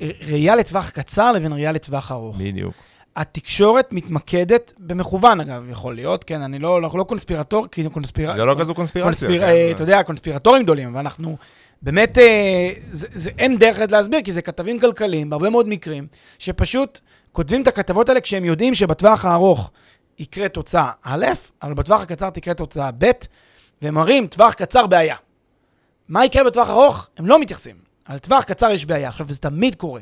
ראייה 0.00 0.56
לטווח 0.56 0.90
קצר 0.90 1.32
לבין 1.32 1.52
ראייה 1.52 1.72
לטווח 1.72 2.12
ארוך. 2.12 2.36
בדיוק. 2.36 2.74
התקשורת 3.16 3.92
מתמקדת, 3.92 4.72
במכוון 4.78 5.40
אגב, 5.40 5.64
יכול 5.70 5.94
להיות, 5.94 6.24
כן, 6.24 6.42
אני 6.42 6.58
לא, 6.58 6.78
אנחנו 6.78 6.98
לא 6.98 7.04
קונספירטור, 7.04 7.66
כי 7.70 7.82
זה 7.82 7.88
קונספיר... 7.88 8.32
זה 8.36 8.44
לא 8.44 8.56
כזו 8.60 8.74
קונספירציה. 8.74 9.28
קונספיר, 9.28 9.38
כן, 9.40 9.44
אה, 9.44 9.66
זה- 9.68 9.74
אתה 9.74 9.82
יודע, 9.82 10.02
קונספירטורים 10.02 10.62
גדולים, 10.62 10.94
ואנחנו 10.94 11.36
באמת, 11.82 12.18
אה, 12.18 12.70
זה, 12.92 13.06
זה, 13.12 13.30
אין 13.38 13.58
דרך 13.58 13.78
להסביר, 13.90 14.20
כי 14.24 14.32
זה 14.32 14.42
כתבים 14.42 14.80
כלכליים, 14.80 15.30
בהרבה 15.30 15.50
מאוד 15.50 15.68
מקרים, 15.68 16.06
שפשוט 16.38 17.00
כותבים 17.32 17.62
את 17.62 17.68
הכתבות 17.68 18.08
האלה 18.08 18.20
כשהם 18.20 18.44
יודעים 18.44 18.74
שבטווח 18.74 19.24
הארוך 19.24 19.70
יקרה 20.18 20.48
תוצאה 20.48 20.90
א', 21.02 21.26
אבל 21.62 21.74
בטווח 21.74 22.00
הקצר 22.02 22.30
תקרה 22.30 22.54
תוצאה 22.54 22.90
ב', 22.98 23.10
והם 23.82 23.94
מראים 23.94 24.26
טווח 24.26 24.54
קצר 24.54 24.86
בעיה. 24.86 25.16
מה 26.08 26.24
יקרה 26.24 26.44
בטווח 26.44 26.70
ארוך? 26.70 27.08
הם 27.16 27.26
לא 27.26 27.40
מתייחסים. 27.40 27.76
על 28.04 28.18
טווח 28.18 28.44
קצר 28.44 28.70
יש 28.70 28.86
בעיה. 28.86 29.08
עכשיו, 29.08 29.26
וזה 29.28 29.38
תמיד 29.40 29.74
קורה. 29.74 30.00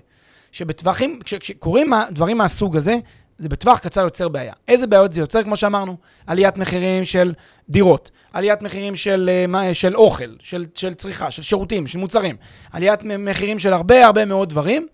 שבטווחים, 0.52 1.18
כש- 1.24 1.34
כשקורים 1.34 1.92
דברים 2.10 2.38
מהסוג 2.38 2.76
הזה, 2.76 2.96
זה 3.38 3.48
בטווח 3.48 3.78
קצר 3.78 4.00
יוצר 4.00 4.28
בעיה. 4.28 4.52
איזה 4.68 4.86
בעיות 4.86 5.12
זה 5.12 5.20
יוצר? 5.20 5.42
כמו 5.42 5.56
שאמרנו, 5.56 5.96
עליית 6.26 6.56
מחירים 6.56 7.04
של 7.04 7.32
דירות, 7.68 8.10
עליית 8.32 8.62
מחירים 8.62 8.96
של, 8.96 9.30
אה, 9.54 9.74
של 9.74 9.96
אוכל, 9.96 10.34
של, 10.38 10.64
של 10.74 10.94
צריכה, 10.94 11.30
של 11.30 11.42
שירותים, 11.42 11.86
של 11.86 11.98
מוצרים, 11.98 12.36
עליית 12.72 13.00
מחירים 13.02 13.58
של 13.58 13.72
הרבה 13.72 14.06
הרבה 14.06 14.24
מאוד 14.24 14.50
דברים. 14.50 14.86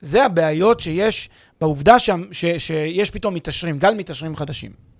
זה 0.00 0.24
הבעיות 0.24 0.80
שיש 0.80 1.28
בעובדה 1.60 1.98
ש, 1.98 2.10
ש, 2.32 2.44
שיש 2.58 3.10
פתאום 3.10 3.34
מתעשרים, 3.34 3.78
גל 3.78 3.94
מתעשרים 3.94 4.36
חדשים. 4.36 4.91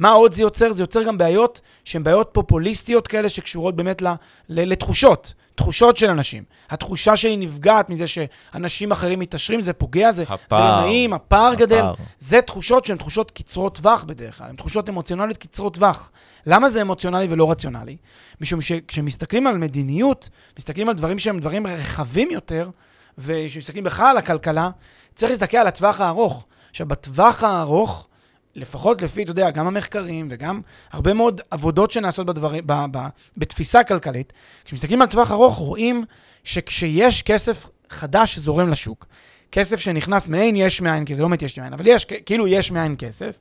מה 0.00 0.10
עוד 0.10 0.32
זה 0.32 0.42
יוצר? 0.42 0.72
זה 0.72 0.82
יוצר 0.82 1.02
גם 1.02 1.18
בעיות 1.18 1.60
שהן 1.84 2.02
בעיות 2.02 2.30
פופוליסטיות 2.32 3.08
כאלה 3.08 3.28
שקשורות 3.28 3.76
באמת 3.76 4.02
ל, 4.02 4.06
ל, 4.48 4.72
לתחושות, 4.72 5.34
תחושות 5.54 5.96
של 5.96 6.10
אנשים. 6.10 6.44
התחושה 6.70 7.16
שלי 7.16 7.36
נפגעת 7.36 7.90
מזה 7.90 8.06
שאנשים 8.06 8.92
אחרים 8.92 9.18
מתעשרים, 9.18 9.60
זה 9.60 9.72
פוגע, 9.72 10.10
זה, 10.10 10.24
זה 10.28 10.34
הפער. 10.34 10.80
לא 10.80 10.86
נעים, 10.86 11.12
הפער 11.12 11.54
גדל. 11.54 11.78
הפער. 11.78 11.94
זה 12.18 12.40
תחושות 12.40 12.84
שהן 12.84 12.96
תחושות 12.96 13.30
קצרות 13.30 13.74
טווח 13.74 14.04
בדרך 14.04 14.38
כלל, 14.38 14.46
הן 14.46 14.56
תחושות 14.56 14.88
אמוציונליות 14.88 15.36
קצרות 15.36 15.74
טווח. 15.74 16.10
למה 16.46 16.68
זה 16.68 16.82
אמוציונלי 16.82 17.26
ולא 17.30 17.50
רציונלי? 17.50 17.96
משום 18.40 18.60
שכשמסתכלים 18.60 19.46
על 19.46 19.58
מדיניות, 19.58 20.28
מסתכלים 20.58 20.88
על 20.88 20.94
דברים 20.94 21.18
שהם 21.18 21.40
דברים 21.40 21.66
רחבים 21.66 22.30
יותר, 22.30 22.70
וכשמסתכלים 23.18 23.84
בכלל 23.84 24.06
על 24.06 24.18
הכלכלה, 24.18 24.70
צריך 25.14 25.30
להסתכל 25.30 25.56
על 25.56 25.66
הטווח 25.66 26.00
הארוך. 26.00 26.46
עכשיו, 26.70 26.86
בטווח 26.86 27.44
הארוך, 27.44 28.08
לפחות 28.54 29.02
לפי, 29.02 29.22
אתה 29.22 29.30
יודע, 29.30 29.50
גם 29.50 29.66
המחקרים 29.66 30.28
וגם 30.30 30.60
הרבה 30.92 31.14
מאוד 31.14 31.40
עבודות 31.50 31.90
שנעשות 31.90 32.26
בדברים, 32.26 32.64
ב, 32.66 32.72
ב, 32.90 32.98
בתפיסה 33.36 33.84
כלכלית, 33.84 34.32
כשמסתכלים 34.64 35.02
על 35.02 35.08
טווח 35.08 35.32
ארוך, 35.32 35.56
רואים 35.56 36.04
שכשיש 36.44 37.22
כסף 37.22 37.70
חדש 37.90 38.34
שזורם 38.34 38.68
לשוק, 38.68 39.06
כסף 39.52 39.80
שנכנס 39.80 40.28
מעין 40.28 40.56
יש 40.56 40.80
מאין, 40.80 41.04
כי 41.04 41.14
זה 41.14 41.22
לא 41.22 41.28
באמת 41.28 41.42
יש 41.42 41.58
מאין, 41.58 41.72
אבל 41.72 41.86
יש, 41.86 42.04
כאילו 42.04 42.48
יש 42.48 42.70
מאין 42.70 42.94
כסף, 42.98 43.38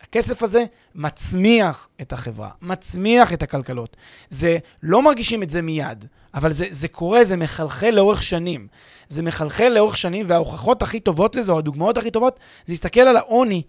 הכסף 0.00 0.42
הזה 0.42 0.64
מצמיח 0.94 1.88
את 2.00 2.12
החברה, 2.12 2.50
מצמיח 2.62 3.32
את 3.32 3.42
הכלכלות. 3.42 3.96
זה, 4.30 4.58
לא 4.82 5.02
מרגישים 5.02 5.42
את 5.42 5.50
זה 5.50 5.62
מיד, 5.62 6.04
אבל 6.34 6.52
זה, 6.52 6.66
זה 6.70 6.88
קורה, 6.88 7.24
זה 7.24 7.36
מחלחל 7.36 7.90
לאורך 7.90 8.22
שנים. 8.22 8.66
זה 9.08 9.22
מחלחל 9.22 9.68
לאורך 9.68 9.96
שנים, 9.96 10.26
וההוכחות 10.28 10.82
הכי 10.82 11.00
טובות 11.00 11.36
לזה, 11.36 11.52
או 11.52 11.58
הדוגמאות 11.58 11.98
הכי 11.98 12.10
טובות, 12.10 12.40
זה 12.66 12.72
להסתכל 12.72 13.00
על 13.00 13.16
העוני, 13.16 13.62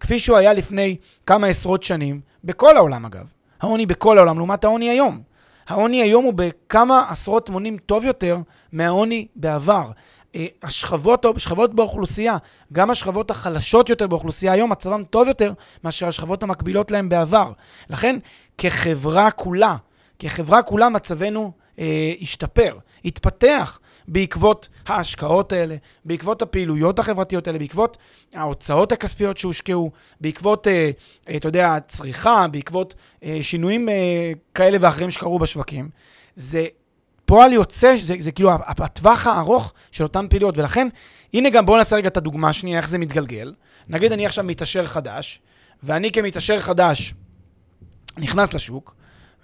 כפי 0.00 0.18
שהוא 0.18 0.36
היה 0.36 0.52
לפני 0.52 0.96
כמה 1.26 1.46
עשרות 1.46 1.82
שנים, 1.82 2.20
בכל 2.44 2.76
העולם 2.76 3.06
אגב. 3.06 3.32
העוני 3.60 3.86
בכל 3.86 4.18
העולם, 4.18 4.36
לעומת 4.38 4.64
העוני 4.64 4.90
היום. 4.90 5.20
העוני 5.68 6.02
היום 6.02 6.24
הוא 6.24 6.34
בכמה 6.36 7.04
עשרות 7.08 7.50
מונים 7.50 7.76
טוב 7.86 8.04
יותר 8.04 8.38
מהעוני 8.72 9.26
בעבר. 9.36 9.90
אה, 10.34 10.46
השכבות, 10.62 11.26
השכבות 11.36 11.74
באוכלוסייה, 11.74 12.36
גם 12.72 12.90
השכבות 12.90 13.30
החלשות 13.30 13.88
יותר 13.88 14.06
באוכלוסייה 14.06 14.52
היום, 14.52 14.70
מצבם 14.70 15.04
טוב 15.04 15.28
יותר 15.28 15.52
מאשר 15.84 16.08
השכבות 16.08 16.42
המקבילות 16.42 16.90
להם 16.90 17.08
בעבר. 17.08 17.52
לכן, 17.90 18.18
כחברה 18.58 19.30
כולה, 19.30 19.76
כחברה 20.18 20.62
כולה 20.62 20.88
מצבנו 20.88 21.52
אה, 21.78 22.12
השתפר, 22.20 22.78
התפתח 23.04 23.78
בעקבות 24.08 24.68
ההשקעות 24.86 25.52
האלה, 25.52 25.76
בעקבות 26.04 26.42
הפעילויות 26.42 26.98
החברתיות 26.98 27.46
האלה, 27.46 27.58
בעקבות 27.58 27.96
ההוצאות 28.34 28.92
הכספיות 28.92 29.36
שהושקעו, 29.36 29.90
בעקבות, 30.20 30.68
אה, 30.68 30.90
אה, 31.28 31.36
אתה 31.36 31.48
יודע, 31.48 31.74
הצריכה, 31.74 32.46
בעקבות 32.50 32.94
אה, 33.24 33.38
שינויים 33.42 33.88
אה, 33.88 34.32
כאלה 34.54 34.78
ואחרים 34.80 35.10
שקרו 35.10 35.38
בשווקים. 35.38 35.88
זה 36.36 36.66
פועל 37.24 37.52
יוצא, 37.52 37.96
זה, 37.98 38.14
זה 38.18 38.32
כאילו 38.32 38.50
הטווח 38.60 39.26
הארוך 39.26 39.72
של 39.90 40.04
אותן 40.04 40.26
פעילויות, 40.30 40.58
ולכן, 40.58 40.88
הנה 41.34 41.50
גם 41.50 41.66
בואו 41.66 41.76
נעשה 41.76 41.96
רגע 41.96 42.08
את 42.08 42.16
הדוגמה 42.16 42.48
השנייה, 42.48 42.78
איך 42.78 42.88
זה 42.88 42.98
מתגלגל. 42.98 43.54
נגיד 43.88 44.12
אני 44.12 44.26
עכשיו 44.26 44.44
מתעשר 44.44 44.86
חדש, 44.86 45.40
ואני 45.82 46.12
כמתעשר 46.12 46.60
חדש 46.60 47.14
נכנס 48.18 48.54
לשוק, 48.54 48.94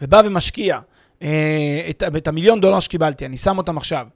ובא 0.03 0.23
ומשקיע 0.25 0.79
אה, 1.23 1.87
את, 1.91 2.03
את 2.17 2.29
המיליון 2.29 2.61
דולר 2.61 2.81
שקיבלתי, 2.81 3.27
אני 3.27 3.37
שם 3.37 3.59
אותם 3.59 3.77
עכשיו, 3.77 4.07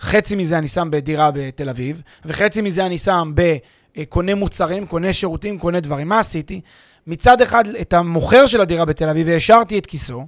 חצי 0.00 0.36
מזה 0.36 0.58
אני 0.58 0.68
שם 0.68 0.88
בדירה 0.92 1.30
בתל 1.34 1.68
אביב, 1.68 2.02
וחצי 2.24 2.62
מזה 2.62 2.86
אני 2.86 2.98
שם 2.98 3.32
אה, 3.38 4.04
קונה 4.08 4.34
מוצרים, 4.34 4.86
קונה 4.86 5.12
שירותים, 5.12 5.58
קונה 5.58 5.80
דברים. 5.80 6.08
מה 6.08 6.18
עשיתי? 6.18 6.60
מצד 7.06 7.42
אחד, 7.42 7.68
את 7.68 7.92
המוכר 7.92 8.46
של 8.46 8.60
הדירה 8.60 8.84
בתל 8.84 9.08
אביב, 9.08 9.26
והשארתי 9.30 9.78
את 9.78 9.86
כיסו. 9.86 10.26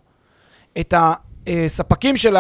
את 0.80 0.94
הספקים 1.66 2.16
של 2.16 2.36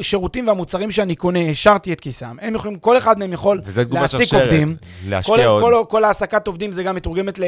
השירותים 0.00 0.48
והמוצרים 0.48 0.90
שאני 0.90 1.14
קונה, 1.14 1.38
השארתי 1.50 1.92
את 1.92 2.00
כיסם. 2.00 2.36
הם 2.40 2.54
יכולים, 2.54 2.78
כל 2.78 2.98
אחד 2.98 3.18
מהם 3.18 3.32
יכול 3.32 3.60
להעסיק 3.90 4.34
עובדים. 4.34 4.76
להשקיע 5.08 5.36
כל, 5.36 5.42
עוד. 5.42 5.62
כל, 5.62 5.84
כל 5.88 6.04
העסקת 6.04 6.46
עובדים 6.46 6.72
זה 6.72 6.82
גם 6.82 6.94
מתורגמת 6.94 7.40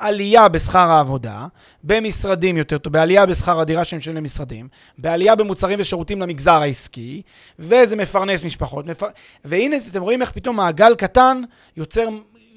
לעלייה 0.00 0.48
בשכר 0.48 0.90
העבודה, 0.90 1.46
במשרדים 1.84 2.56
יותר 2.56 2.78
טוב, 2.78 2.92
בעלייה 2.92 3.26
בשכר 3.26 3.60
הדירה 3.60 3.84
שהם 3.84 3.98
משלמים 3.98 4.22
למשרדים, 4.22 4.68
בעלייה 4.98 5.34
במוצרים 5.34 5.80
ושירותים 5.80 6.20
למגזר 6.20 6.62
העסקי, 6.62 7.22
וזה 7.58 7.96
מפרנס 7.96 8.44
משפחות. 8.44 8.86
מפר... 8.86 9.06
והנה, 9.44 9.76
אתם 9.90 10.02
רואים 10.02 10.22
איך 10.22 10.30
פתאום 10.30 10.56
מעגל 10.56 10.94
קטן 10.94 11.42
יוצר 11.76 12.08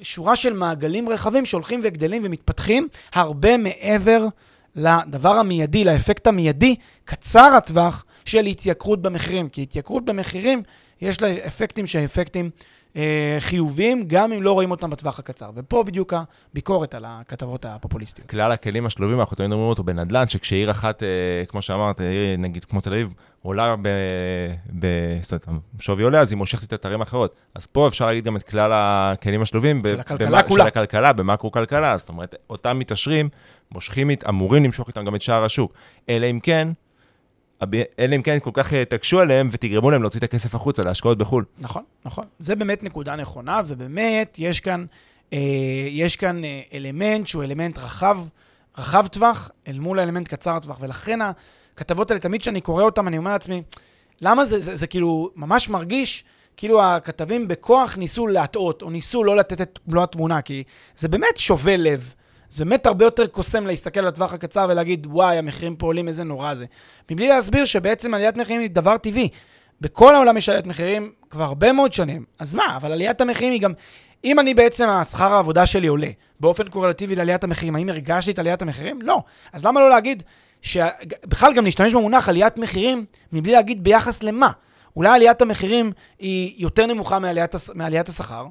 שורה 0.02 0.36
של 0.36 0.52
מעגלים 0.52 1.08
רחבים 1.08 1.44
שהולכים 1.44 1.80
וגדלים 1.82 2.22
ומתפתחים 2.24 2.88
הרבה 3.12 3.56
מעבר 3.56 4.26
לדבר 4.76 5.28
המיידי, 5.34 5.84
לאפקט 5.84 6.26
המיידי, 6.26 6.76
קצר 7.04 7.54
הטווח 7.56 8.04
של 8.24 8.44
התייקרות 8.46 9.02
במחירים. 9.02 9.48
כי 9.48 9.62
התייקרות 9.62 10.04
במחירים, 10.04 10.62
יש 11.00 11.22
לה 11.22 11.46
אפקטים 11.46 11.86
שהם 11.86 12.04
אפקטים 12.04 12.50
אה, 12.96 13.36
חיוביים, 13.40 14.04
גם 14.06 14.32
אם 14.32 14.42
לא 14.42 14.52
רואים 14.52 14.70
אותם 14.70 14.90
בטווח 14.90 15.18
הקצר. 15.18 15.50
ופה 15.56 15.82
בדיוק 15.82 16.14
הביקורת 16.52 16.94
על 16.94 17.04
הכתבות 17.08 17.64
הפופוליסטיות. 17.64 18.28
כלל 18.30 18.52
הכלים 18.52 18.86
השלובים, 18.86 19.20
אנחנו 19.20 19.36
תמיד 19.36 19.52
אומרים 19.52 19.68
אותו 19.70 19.82
בנדל"ן, 19.82 20.28
שכשעיר 20.28 20.70
אחת, 20.70 21.02
אה, 21.02 21.08
כמו 21.48 21.62
שאמרת, 21.62 22.00
עיר 22.00 22.36
נגיד 22.38 22.64
כמו 22.64 22.80
תל 22.80 22.92
אביב, 22.92 23.08
עולה 23.42 23.74
ב... 23.82 23.88
ב 24.78 24.86
זאת 25.22 25.46
אומרת, 25.46 25.60
השווי 25.78 26.04
עולה, 26.04 26.20
אז 26.20 26.32
היא 26.32 26.36
מושכת 26.36 26.64
את 26.64 26.72
האתרים 26.72 27.00
האחרות. 27.00 27.34
אז 27.54 27.66
פה 27.66 27.88
אפשר 27.88 28.06
להגיד 28.06 28.24
גם 28.24 28.36
את 28.36 28.42
כלל 28.42 28.70
הכלים 28.74 29.42
השלובים. 29.42 29.82
ב- 29.82 29.88
של 29.88 30.00
הכלכלה 30.00 30.28
במה- 30.28 30.42
כולה. 30.42 30.64
של 30.64 30.68
הכלכלה, 30.68 31.12
במקרו-כלכלה. 31.12 31.96
זאת 31.96 32.08
אומרת, 32.08 32.34
אותם 32.50 32.78
מתעשרים, 32.78 33.28
מושכים, 33.74 34.10
אמורים 34.28 34.64
למשוך 34.64 34.88
איתם 34.88 35.04
גם 35.04 35.14
את 35.14 35.22
שאר 35.22 35.44
השוק. 35.44 35.72
אלא 36.08 36.26
אם 36.30 36.40
כן, 36.40 36.68
אלא 37.98 38.16
אם 38.16 38.22
כן 38.22 38.38
כל 38.42 38.50
כך 38.52 38.72
אה, 38.72 38.84
תקשו 38.84 39.20
עליהם 39.20 39.48
ותגרמו 39.52 39.90
להם 39.90 40.02
להוציא 40.02 40.18
את 40.18 40.24
הכסף 40.24 40.54
החוצה 40.54 40.82
להשקעות 40.82 41.18
בחו"ל. 41.18 41.44
נכון, 41.58 41.82
נכון. 42.04 42.24
זה 42.38 42.54
באמת 42.54 42.82
נקודה 42.82 43.16
נכונה, 43.16 43.60
ובאמת 43.66 44.36
יש 44.38 44.60
כאן, 44.60 44.84
אה, 45.32 45.38
יש 45.90 46.16
כאן 46.16 46.44
אה, 46.44 46.60
אלמנט 46.74 47.26
שהוא 47.26 47.44
אלמנט 47.44 47.78
רחב, 47.78 48.18
רחב 48.78 49.06
טווח, 49.06 49.50
אל 49.68 49.78
מול 49.78 49.98
האלמנט 49.98 50.28
קצר 50.28 50.58
טווח, 50.58 50.78
ולכן 50.80 51.18
הכתבות 51.74 52.10
האלה, 52.10 52.20
תמיד 52.20 52.40
כשאני 52.40 52.60
קורא 52.60 52.84
אותן, 52.84 53.06
אני 53.06 53.18
אומר 53.18 53.30
לעצמי, 53.30 53.62
למה 54.20 54.44
זה, 54.44 54.58
זה, 54.58 54.74
זה 54.74 54.86
כאילו 54.86 55.30
ממש 55.36 55.68
מרגיש 55.68 56.24
כאילו 56.56 56.82
הכתבים 56.82 57.48
בכוח 57.48 57.98
ניסו 57.98 58.26
להטעות, 58.26 58.82
או 58.82 58.90
ניסו 58.90 59.24
לא 59.24 59.36
לתת 59.36 59.60
את 59.60 59.78
מלוא 59.86 60.02
התמונה, 60.02 60.42
כי 60.42 60.64
זה 60.96 61.08
באמת 61.08 61.36
שובה 61.36 61.76
לב. 61.76 62.14
זה 62.54 62.64
באמת 62.64 62.86
הרבה 62.86 63.04
יותר 63.04 63.26
קוסם 63.26 63.66
להסתכל 63.66 64.00
על 64.00 64.06
הטווח 64.06 64.32
הקצר 64.32 64.66
ולהגיד, 64.70 65.06
וואי, 65.10 65.38
המחירים 65.38 65.76
פה 65.76 65.86
עולים, 65.86 66.08
איזה 66.08 66.24
נורא 66.24 66.54
זה. 66.54 66.64
מבלי 67.10 67.28
להסביר 67.28 67.64
שבעצם 67.64 68.14
עליית 68.14 68.36
מחירים 68.36 68.60
היא 68.60 68.70
דבר 68.70 68.96
טבעי. 68.96 69.28
בכל 69.80 70.14
העולם 70.14 70.36
יש 70.36 70.48
עליית 70.48 70.66
מחירים 70.66 71.12
כבר 71.30 71.44
הרבה 71.44 71.72
מאוד 71.72 71.92
שנים. 71.92 72.24
אז 72.38 72.54
מה, 72.54 72.76
אבל 72.76 72.92
עליית 72.92 73.20
המחירים 73.20 73.52
היא 73.52 73.60
גם... 73.60 73.72
אם 74.24 74.40
אני 74.40 74.54
בעצם, 74.54 74.88
השכר 74.88 75.32
העבודה 75.32 75.66
שלי 75.66 75.86
עולה 75.86 76.08
באופן 76.40 76.68
קורלטיבי 76.68 77.14
לעליית 77.14 77.44
המחירים, 77.44 77.76
האם 77.76 77.88
הרגשתי 77.88 78.30
את 78.30 78.38
עליית 78.38 78.62
המחירים? 78.62 79.02
לא. 79.02 79.22
אז 79.52 79.66
למה 79.66 79.80
לא 79.80 79.90
להגיד, 79.90 80.22
בכלל 81.26 81.54
גם 81.54 81.64
להשתמש 81.64 81.94
במונח 81.94 82.28
עליית 82.28 82.58
מחירים, 82.58 83.04
מבלי 83.32 83.52
להגיד 83.52 83.84
ביחס 83.84 84.22
למה? 84.22 84.50
אולי 84.96 85.10
עליית 85.10 85.42
המחירים 85.42 85.92
היא 86.18 86.54
יותר 86.56 86.86
נמוכה 86.86 87.18
מעליית, 87.18 87.54
מעליית 87.74 88.08
השכר, 88.08 88.46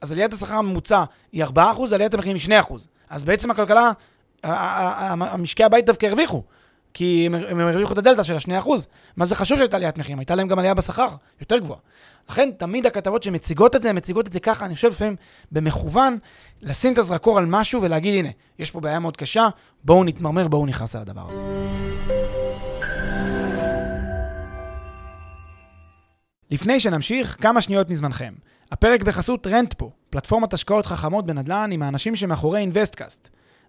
אז 0.00 0.12
עליית 0.12 0.32
השכר 0.32 0.54
הממוצע 0.54 1.04
היא 1.32 1.44
4%, 1.44 1.58
עליית 1.92 2.14
המחירים 2.14 2.36
היא 2.50 2.60
2%. 2.60 2.95
אז 3.10 3.24
בעצם 3.24 3.50
הכלכלה, 3.50 3.92
המשקי 4.42 5.64
הבית 5.64 5.86
דווקא 5.86 6.06
הרוויחו, 6.06 6.42
כי 6.94 7.26
הם, 7.26 7.34
הם 7.34 7.60
הרוויחו 7.60 7.92
את 7.92 7.98
הדלתא 7.98 8.22
של 8.22 8.34
ה-2%. 8.34 8.68
מה 9.16 9.24
זה 9.24 9.34
חשוב 9.34 9.58
שהייתה 9.58 9.76
עליית 9.76 9.98
מחירים? 9.98 10.18
הייתה 10.18 10.34
להם 10.34 10.48
גם 10.48 10.58
עלייה 10.58 10.74
בשכר, 10.74 11.08
יותר 11.40 11.58
גבוהה. 11.58 11.80
לכן, 12.30 12.50
תמיד 12.58 12.86
הכתבות 12.86 13.22
שמציגות 13.22 13.76
את 13.76 13.82
זה, 13.82 13.90
הן 13.90 13.96
מציגות 13.96 14.26
את 14.26 14.32
זה 14.32 14.40
ככה, 14.40 14.64
אני 14.64 14.74
חושב 14.74 14.88
לפעמים 14.88 15.16
במכוון, 15.52 16.18
לשים 16.62 16.92
את 16.92 16.98
הזרקור 16.98 17.38
על 17.38 17.46
משהו 17.46 17.82
ולהגיד, 17.82 18.24
הנה, 18.24 18.28
יש 18.58 18.70
פה 18.70 18.80
בעיה 18.80 18.98
מאוד 18.98 19.16
קשה, 19.16 19.48
בואו 19.84 20.04
נתמרמר, 20.04 20.48
בואו 20.48 20.66
נכעס 20.66 20.96
על 20.96 21.02
הדבר 21.02 21.26
הזה. 21.28 21.56
לפני 26.50 26.80
שנמשיך, 26.80 27.36
כמה 27.40 27.60
שניות 27.60 27.90
מזמנכם. 27.90 28.34
הפרק 28.72 29.02
בחסות 29.02 29.46
רנטפו, 29.46 29.90
פלטפורמת 30.10 30.54
השקעות 30.54 30.86
חכמות 30.86 31.26
בנדל"ן 31.26 31.70
עם 31.72 31.82
האנשים 31.82 32.16
שמאחורי 32.16 32.60
אינוויסטקאסט. 32.60 33.28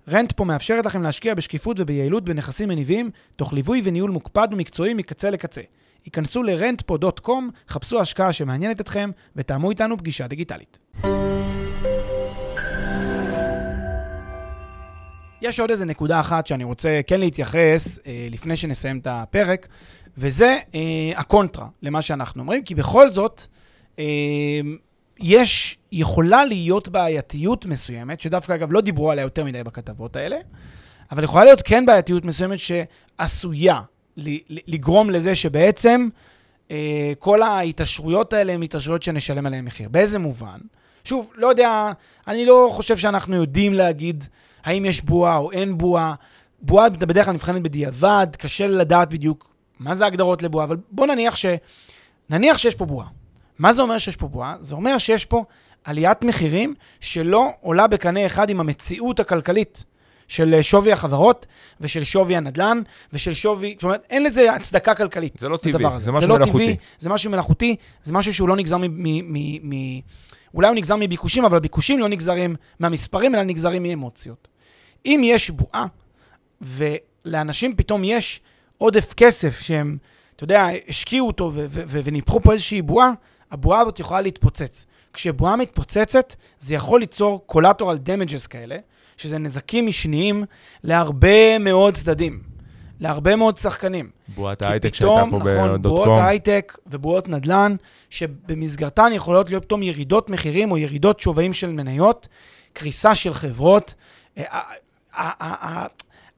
רנטפו 0.10 0.45
מאפשרת 0.45 0.86
לכם 0.86 1.03
להשקיע 1.03 1.33
בשקיפות 1.33 1.79
וביעילות 1.79 2.23
בנכסים 2.23 2.69
מניבים, 2.69 3.10
תוך 3.36 3.53
ליווי 3.53 3.81
וניהול 3.83 4.12
מוקפד 4.12 4.47
ומקצועי 4.51 4.93
מקצה 4.93 5.29
לקצה. 5.29 5.62
היכנסו 6.05 6.43
ל-rentpo.com, 6.43 7.31
חפשו 7.69 8.01
השקעה 8.01 8.33
שמעניינת 8.33 8.81
אתכם, 8.81 9.12
ותאמו 9.36 9.69
איתנו 9.69 9.97
פגישה 9.97 10.27
דיגיטלית. 10.27 10.79
יש 15.41 15.60
עוד 15.60 15.71
איזה 15.71 15.86
נקודה 15.86 16.19
אחת 16.19 16.47
שאני 16.47 16.63
רוצה 16.63 17.01
כן 17.07 17.19
להתייחס 17.19 17.99
אה, 18.07 18.27
לפני 18.31 18.57
שנסיים 18.57 18.99
את 18.99 19.07
הפרק, 19.10 19.67
וזה 20.17 20.57
אה, 20.75 20.79
הקונטרה 21.15 21.67
למה 21.81 22.01
שאנחנו 22.01 22.41
אומרים, 22.41 22.63
כי 22.63 22.75
בכל 22.75 23.12
זאת, 23.12 23.41
אה, 23.99 24.03
יש, 25.19 25.77
יכולה 25.91 26.45
להיות 26.45 26.89
בעייתיות 26.89 27.65
מסוימת, 27.65 28.21
שדווקא 28.21 28.53
אגב 28.53 28.71
לא 28.71 28.82
דיברו 28.82 29.12
עליה 29.12 29.21
יותר 29.21 29.45
מדי 29.45 29.63
בכתבות 29.63 30.15
האלה, 30.15 30.38
אבל 31.12 31.23
יכולה 31.23 31.43
להיות 31.43 31.62
כן 31.62 31.86
בעייתיות 31.86 32.25
מסוימת 32.25 32.60
שעשויה 32.60 33.82
לגרום 34.67 35.10
לזה 35.10 35.36
שבעצם 35.36 36.10
אה, 36.71 37.13
כל 37.19 37.41
ההתעשרויות 37.41 38.34
האלה 38.34 38.53
הן 38.53 38.63
התעשרויות 38.63 39.03
שנשלם 39.03 39.45
עליהן 39.45 39.65
מחיר. 39.65 39.89
באיזה 39.89 40.19
מובן? 40.19 40.58
שוב, 41.03 41.32
לא 41.36 41.47
יודע, 41.47 41.91
אני 42.27 42.45
לא 42.45 42.69
חושב 42.71 42.97
שאנחנו 42.97 43.36
יודעים 43.36 43.73
להגיד 43.73 44.23
האם 44.63 44.86
יש 44.86 45.01
בועה 45.01 45.38
או 45.38 45.51
אין 45.51 45.77
בועה. 45.77 46.13
בועה 46.62 46.89
בדרך 46.89 47.25
כלל 47.25 47.34
נבחנת 47.34 47.62
בדיעבד, 47.62 48.27
קשה 48.38 48.67
לדעת 48.67 49.10
בדיוק 49.10 49.53
מה 49.80 49.95
זה 49.95 50.06
הגדרות 50.06 50.43
לבועה, 50.43 50.65
אבל 50.65 50.77
בוא 50.91 51.08
נניח 51.08 51.36
ש... 51.36 51.45
נניח 52.30 52.58
שיש 52.58 52.75
פה 52.75 52.86
בועה. 52.86 53.08
מה 53.60 53.74
זה 53.74 53.82
אומר 53.82 53.98
שיש 53.98 54.15
פה 54.15 54.28
בועה? 54.28 54.56
זה 54.60 54.76
אומר 54.76 54.98
שיש 54.98 55.26
פה 55.26 55.43
עליית 55.84 56.24
מחירים 56.24 56.74
שלא 57.00 57.50
עולה 57.62 57.88
בקנה 57.88 58.26
אחד 58.26 58.50
עם 58.50 58.60
המציאות 58.60 59.20
הכלכלית 59.20 59.84
של 60.28 60.54
אה, 60.54 60.63
שווי 60.63 60.91
החברות 60.91 61.46
ושל 61.82 62.04
שווי 62.04 62.36
הנדל"ן 62.36 62.82
ושל 63.13 63.34
שווי, 63.34 63.74
זאת 63.76 63.84
אומרת, 63.84 64.04
אין 64.10 64.24
לזה 64.24 64.54
הצדקה 64.54 64.96
כלכלית. 64.96 65.34
זה 65.38 65.50
לא 65.50 65.58
טבעי, 65.58 65.86
הזה. 65.86 66.06
זה 66.06 66.12
משהו 66.12 66.30
לא 66.30 66.36
מלאכותי. 66.36 66.63
טבעי, 66.63 66.76
זה 67.00 67.10
משהו 67.10 67.32
מלאכותי, 67.32 67.76
זה 68.04 68.13
משהו 68.13 68.34
שהוא 68.34 68.50
לא 68.50 68.56
נגזר 68.56 68.78
מ... 68.78 68.84
מ, 68.84 69.34
מ, 69.34 69.70
מ 69.70 70.00
אולי 70.54 70.67
הוא 70.67 70.76
נגזר 70.76 70.96
מביקושים, 70.96 71.46
אבל 71.46 71.58
הביקושים 71.58 72.00
לא 72.00 72.08
נגזרים 72.08 72.56
מהמספרים, 72.80 73.36
אלא 73.36 73.43
נגזרים 73.43 73.84
מאמוציות. 73.84 74.48
אם 75.06 75.22
יש 75.24 75.50
בועה, 75.50 75.86
ולאנשים 76.62 77.76
פתאום 77.76 78.04
יש 78.04 78.41
עודף 78.78 79.13
כסף 79.13 79.60
שהם, 79.60 79.98
אתה 80.36 80.43
יודע, 80.43 80.67
השקיעו 80.88 81.28
אותו 81.28 81.52
וניפחו 81.88 82.41
פה 82.41 82.54
איזושהי 82.54 82.82
בועה, 82.82 83.12
הבועה 83.51 83.81
הזאת 83.81 83.99
יכולה 83.99 84.21
להתפוצץ. 84.21 84.86
כשבועה 85.13 85.55
מתפוצצת, 85.55 86.36
זה 86.60 86.75
יכול 86.75 86.99
ליצור 86.99 87.45
collateral 87.51 87.81
damages 88.07 88.47
כאלה, 88.49 88.77
שזה 89.17 89.38
נזקים 89.38 89.88
משניים 89.88 90.43
להרבה 90.83 91.57
מאוד 91.60 91.93
צדדים, 91.95 92.39
להרבה 92.99 93.36
מאוד 93.36 93.57
שחקנים. 93.57 94.10
בועת 94.36 94.62
ההייטק 94.62 94.93
שהייתה 94.95 95.23
פה 95.31 95.38
נכון, 95.38 95.73
בדוט 95.73 95.81
בועות 95.91 96.07
קום. 96.07 96.19
הייטק 96.25 96.77
ובועות 96.88 97.27
נדל"ן, 97.27 97.75
שבמסגרתן 98.10 99.12
יכולות 99.13 99.49
להיות 99.49 99.63
פתאום 99.65 99.83
ירידות 99.83 100.29
מחירים 100.29 100.71
או 100.71 100.77
ירידות 100.77 101.19
שווים 101.19 101.53
של 101.53 101.71
מניות, 101.71 102.27
קריסה 102.73 103.15
של 103.15 103.33
חברות. 103.33 103.93
אה, 104.38 104.43
ה- 104.49 104.57
ה- 105.13 105.45
ה- 105.45 105.67
ה- 105.83 105.88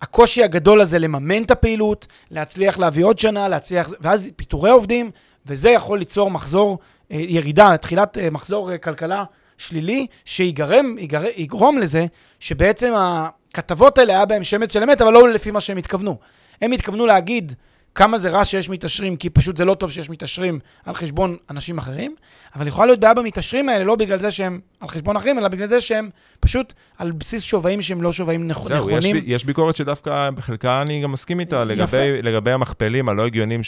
הקושי 0.01 0.43
הגדול 0.43 0.81
הזה 0.81 0.99
לממן 0.99 1.43
את 1.43 1.51
הפעילות, 1.51 2.07
להצליח 2.31 2.79
להביא 2.79 3.05
עוד 3.05 3.19
שנה, 3.19 3.47
להצליח, 3.47 3.89
ואז 4.01 4.31
פיטורי 4.35 4.69
עובדים, 4.71 5.11
וזה 5.45 5.69
יכול 5.69 5.99
ליצור 5.99 6.31
מחזור, 6.31 6.77
אה, 6.79 6.83
ירידה, 7.09 7.77
תחילת 7.77 8.17
אה, 8.17 8.29
מחזור 8.29 8.71
אה, 8.71 8.77
כלכלה 8.77 9.23
שלילי, 9.57 10.07
שיגרם, 10.25 10.97
יגר, 10.97 11.23
יגרום 11.35 11.77
לזה 11.77 12.05
שבעצם 12.39 12.93
הכתבות 12.95 13.97
האלה 13.97 14.13
היה 14.13 14.25
בהם 14.25 14.43
שמץ 14.43 14.73
של 14.73 14.83
אמת, 14.83 15.01
אבל 15.01 15.13
לא 15.13 15.29
לפי 15.29 15.51
מה 15.51 15.61
שהם 15.61 15.77
התכוונו. 15.77 16.17
הם 16.61 16.71
התכוונו 16.71 17.05
להגיד 17.05 17.53
כמה 17.99 18.17
זה 18.17 18.29
רע 18.29 18.45
שיש 18.45 18.69
מתעשרים, 18.69 19.15
כי 19.15 19.29
פשוט 19.29 19.57
זה 19.57 19.65
לא 19.65 19.73
טוב 19.73 19.91
שיש 19.91 20.09
מתעשרים 20.09 20.59
על 20.85 20.95
חשבון 20.95 21.37
אנשים 21.49 21.77
אחרים, 21.77 22.15
אבל 22.55 22.67
יכולה 22.67 22.85
להיות 22.87 22.99
בעיה 22.99 23.13
במתעשרים 23.13 23.69
האלה, 23.69 23.83
לא 23.83 23.95
בגלל 23.95 24.17
זה 24.19 24.31
שהם 24.31 24.59
על 24.79 24.89
חשבון 24.89 25.15
אחרים, 25.15 25.39
אלא 25.39 25.47
בגלל 25.47 25.67
זה 25.67 25.81
שהם 25.81 26.09
פשוט 26.39 26.73
על 26.97 27.11
בסיס 27.11 27.43
שווים 27.43 27.81
שהם 27.81 28.01
לא 28.01 28.11
שווים 28.11 28.51
נכ- 28.51 28.59
זהו, 28.67 28.89
יש, 28.89 28.95
נכונים. 28.95 29.15
בי- 29.19 29.23
יש 29.33 29.45
ביקורת 29.45 29.75
שדווקא 29.75 30.29
בחלקה 30.35 30.81
אני 30.81 31.01
גם 31.01 31.11
מסכים 31.11 31.39
איתה. 31.39 31.63
לגבי, 31.65 32.21
לגבי 32.21 32.51
המכפלים 32.51 33.09
הלא 33.09 33.25
הגיונים 33.25 33.61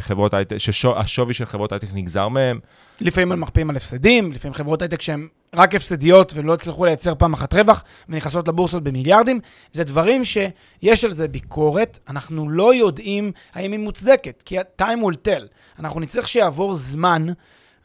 שחברות 0.00 0.34
הייטק, 0.34 0.58
שהשווי 0.58 1.34
של 1.34 1.44
חברות 1.44 1.72
הייטק 1.72 1.88
נגזר 1.92 2.28
מהם. 2.28 2.58
לפעמים 3.00 3.32
הם 3.32 3.40
מחפיאים 3.40 3.70
על 3.70 3.76
הפסדים, 3.76 4.32
לפעמים 4.32 4.54
חברות 4.54 4.82
הייטק 4.82 5.02
שהן 5.02 5.28
רק 5.54 5.74
הפסדיות 5.74 6.32
ולא 6.36 6.54
הצליחו 6.54 6.84
לייצר 6.84 7.14
פעם 7.14 7.32
אחת 7.32 7.54
רווח, 7.54 7.84
ונכנסות 8.08 8.48
לבורסות 8.48 8.82
במיליארדים. 8.82 9.40
זה 9.72 9.84
דברים 9.84 10.24
שיש 10.24 11.04
על 11.04 11.12
זה 11.12 11.28
ביקורת, 11.28 11.98
אנחנו 12.08 12.50
לא 12.50 12.74
יודעים 12.74 13.32
האם 13.54 13.72
היא 13.72 13.80
מוצדקת, 13.80 14.42
כי 14.46 14.58
time 14.60 15.02
will 15.02 15.28
tell. 15.28 15.46
אנחנו 15.78 16.00
נצטרך 16.00 16.28
שיעבור 16.28 16.74
זמן 16.74 17.26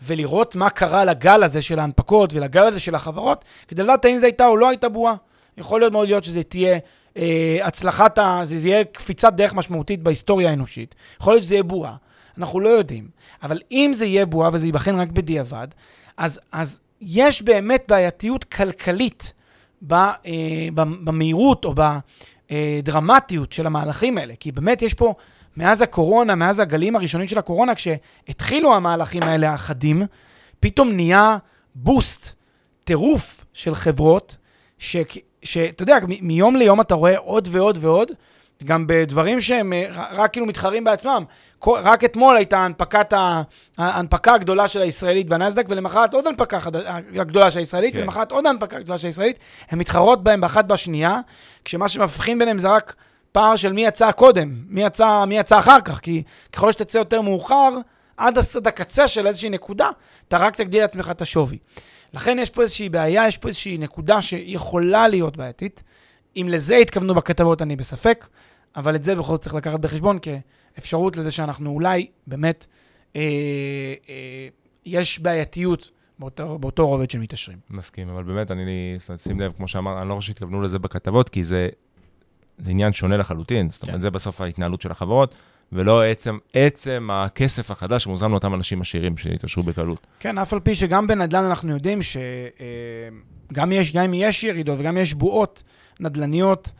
ולראות 0.01 0.55
מה 0.55 0.69
קרה 0.69 1.05
לגל 1.05 1.43
הזה 1.43 1.61
של 1.61 1.79
ההנפקות 1.79 2.33
ולגל 2.33 2.63
הזה 2.63 2.79
של 2.79 2.95
החברות, 2.95 3.45
כדי 3.67 3.83
לדעת 3.83 4.05
האם 4.05 4.17
זו 4.17 4.25
הייתה 4.25 4.47
או 4.47 4.57
לא 4.57 4.69
הייתה 4.69 4.89
בועה. 4.89 5.15
יכול 5.57 5.79
להיות 5.79 5.93
מאוד 5.93 6.07
להיות 6.07 6.23
שזה 6.23 6.43
תהיה 6.43 6.79
אה, 7.17 7.57
הצלחת, 7.63 8.17
ה... 8.17 8.41
זה 8.43 8.69
יהיה 8.69 8.83
קפיצת 8.83 9.33
דרך 9.33 9.53
משמעותית 9.53 10.01
בהיסטוריה 10.01 10.49
האנושית. 10.49 10.95
יכול 11.21 11.33
להיות 11.33 11.43
שזה 11.43 11.53
יהיה 11.53 11.63
בועה. 11.63 11.95
אנחנו 12.39 12.59
לא 12.59 12.69
יודעים. 12.69 13.07
אבל 13.43 13.61
אם 13.71 13.91
זה 13.93 14.05
יהיה 14.05 14.25
בועה 14.25 14.49
וזה 14.53 14.67
ייבחן 14.67 14.99
רק 14.99 15.09
בדיעבד, 15.09 15.67
אז, 16.17 16.39
אז 16.51 16.79
יש 17.01 17.41
באמת 17.41 17.85
בעייתיות 17.87 18.43
כלכלית 18.43 19.33
ב, 19.87 19.93
אה, 19.93 20.13
במהירות 20.75 21.65
או 21.65 21.73
בדרמטיות 22.51 23.53
של 23.53 23.65
המהלכים 23.65 24.17
האלה. 24.17 24.33
כי 24.39 24.51
באמת 24.51 24.81
יש 24.81 24.93
פה, 24.93 25.13
מאז 25.57 25.81
הקורונה, 25.81 26.35
מאז 26.35 26.59
הגלים 26.59 26.95
הראשונים 26.95 27.27
של 27.27 27.37
הקורונה, 27.37 27.75
כשהתחילו 27.75 28.75
המהלכים 28.75 29.23
האלה 29.23 29.51
האחדים, 29.51 30.03
פתאום 30.59 30.91
נהיה 30.91 31.37
בוסט, 31.75 32.35
טירוף 32.83 33.45
של 33.53 33.75
חברות, 33.75 34.37
שאתה 34.77 35.83
יודע, 35.83 35.97
מיום 36.21 36.55
ליום 36.55 36.81
אתה 36.81 36.95
רואה 36.95 37.17
עוד 37.17 37.47
ועוד 37.51 37.77
ועוד, 37.81 38.11
גם 38.63 38.87
בדברים 38.87 39.41
שהם 39.41 39.73
אה, 39.73 39.85
רק 40.11 40.31
כאילו 40.31 40.45
מתחרים 40.45 40.83
בעצמם. 40.83 41.23
רק 41.67 42.03
אתמול 42.03 42.37
הייתה 42.37 42.57
הנפקת 42.57 43.13
ההנפקה 43.77 44.33
הגדולה 44.33 44.67
של 44.67 44.81
הישראלית 44.81 45.27
בנסדק, 45.27 45.65
ולמחרת 45.69 46.13
עוד 46.13 46.27
הנפקה 46.27 46.59
הגדולה 47.15 47.51
של 47.51 47.59
הישראלית, 47.59 47.93
כן. 47.93 47.99
ולמחרת 47.99 48.31
עוד 48.31 48.45
הנפקה 48.45 48.79
גדולה 48.79 48.97
של 48.97 49.07
הישראלית. 49.07 49.39
הן 49.69 49.79
מתחרות 49.79 50.23
בהן 50.23 50.41
באחת 50.41 50.65
בשנייה, 50.65 51.19
כשמה 51.65 51.87
שמבחין 51.87 52.39
ביניהם 52.39 52.59
זה 52.59 52.69
רק 52.69 52.95
פער 53.31 53.55
של 53.55 53.73
מי 53.73 53.85
יצא 53.85 54.11
קודם, 54.11 54.55
מי 54.69 54.83
יצא, 54.83 55.25
מי 55.25 55.37
יצא 55.37 55.59
אחר 55.59 55.81
כך, 55.85 55.99
כי 55.99 56.23
ככל 56.53 56.71
שתצא 56.71 56.97
יותר 56.97 57.21
מאוחר, 57.21 57.69
עד 58.17 58.37
הקצה 58.65 59.07
של 59.07 59.27
איזושהי 59.27 59.49
נקודה, 59.49 59.89
אתה 60.27 60.37
רק 60.37 60.55
תגדיל 60.55 60.81
לעצמך 60.81 61.11
את 61.11 61.21
השווי. 61.21 61.57
לכן 62.13 62.39
יש 62.39 62.49
פה 62.49 62.61
איזושהי 62.61 62.89
בעיה, 62.89 63.27
יש 63.27 63.37
פה 63.37 63.47
איזושהי 63.47 63.77
נקודה 63.77 64.21
שיכולה 64.21 65.07
להיות 65.07 65.37
בעייתית. 65.37 65.83
אם 66.37 66.47
לזה 66.49 66.75
התכוונו 66.75 67.15
בכתבות, 67.15 67.61
אני 67.61 67.75
בספק, 67.75 68.27
אבל 68.79 68.95
את 68.95 69.03
זה 69.03 69.15
בכל 69.15 69.31
זאת 69.31 69.41
צריך 69.41 69.55
לקחת 69.55 69.79
בחשבון 69.79 70.17
כאפשרות 70.21 71.17
לזה 71.17 71.31
שאנחנו 71.31 71.69
אולי 71.69 72.07
באמת, 72.27 72.65
אה, 73.15 73.21
אה, 74.09 74.47
יש 74.85 75.19
בעייתיות 75.19 75.91
באותו, 76.19 76.59
באותו 76.59 76.87
רובד 76.87 77.11
של 77.11 77.19
מתעשרים. 77.19 77.57
מסכים, 77.69 78.09
אבל 78.09 78.23
באמת, 78.23 78.51
אני, 78.51 78.95
שים 79.17 79.39
לב, 79.39 79.51
כמו 79.57 79.67
שאמרת, 79.67 80.01
אני 80.01 80.09
לא 80.09 80.15
חושב 80.15 80.27
שהתכוונו 80.27 80.61
לזה 80.61 80.79
בכתבות, 80.79 81.29
כי 81.29 81.43
זה, 81.43 81.69
זה 82.57 82.71
עניין 82.71 82.93
שונה 82.93 83.17
לחלוטין. 83.17 83.69
זאת 83.69 83.81
אומרת, 83.81 83.95
כן. 83.95 84.01
זה 84.01 84.11
בסוף 84.11 84.41
ההתנהלות 84.41 84.81
של 84.81 84.91
החברות. 84.91 85.35
ולא 85.71 86.03
עצם, 86.03 86.37
עצם 86.53 87.09
הכסף 87.11 87.71
החדש 87.71 88.03
שמוזרם 88.03 88.31
לאותם 88.31 88.53
אנשים 88.53 88.81
עשירים 88.81 89.17
שהתעשרו 89.17 89.63
בקלות. 89.63 90.07
כן, 90.19 90.37
אף 90.37 90.53
על 90.53 90.59
פי 90.59 90.75
שגם 90.75 91.07
בנדל"ן 91.07 91.43
אנחנו 91.43 91.71
יודעים 91.71 92.01
שגם 92.01 93.71
אה, 93.71 93.77
יש, 93.77 93.93
גם 93.93 94.13
יש 94.13 94.43
ירידות 94.43 94.79
וגם 94.79 94.97
יש 94.97 95.13
בועות 95.13 95.63
נדל"ניות, 95.99 96.71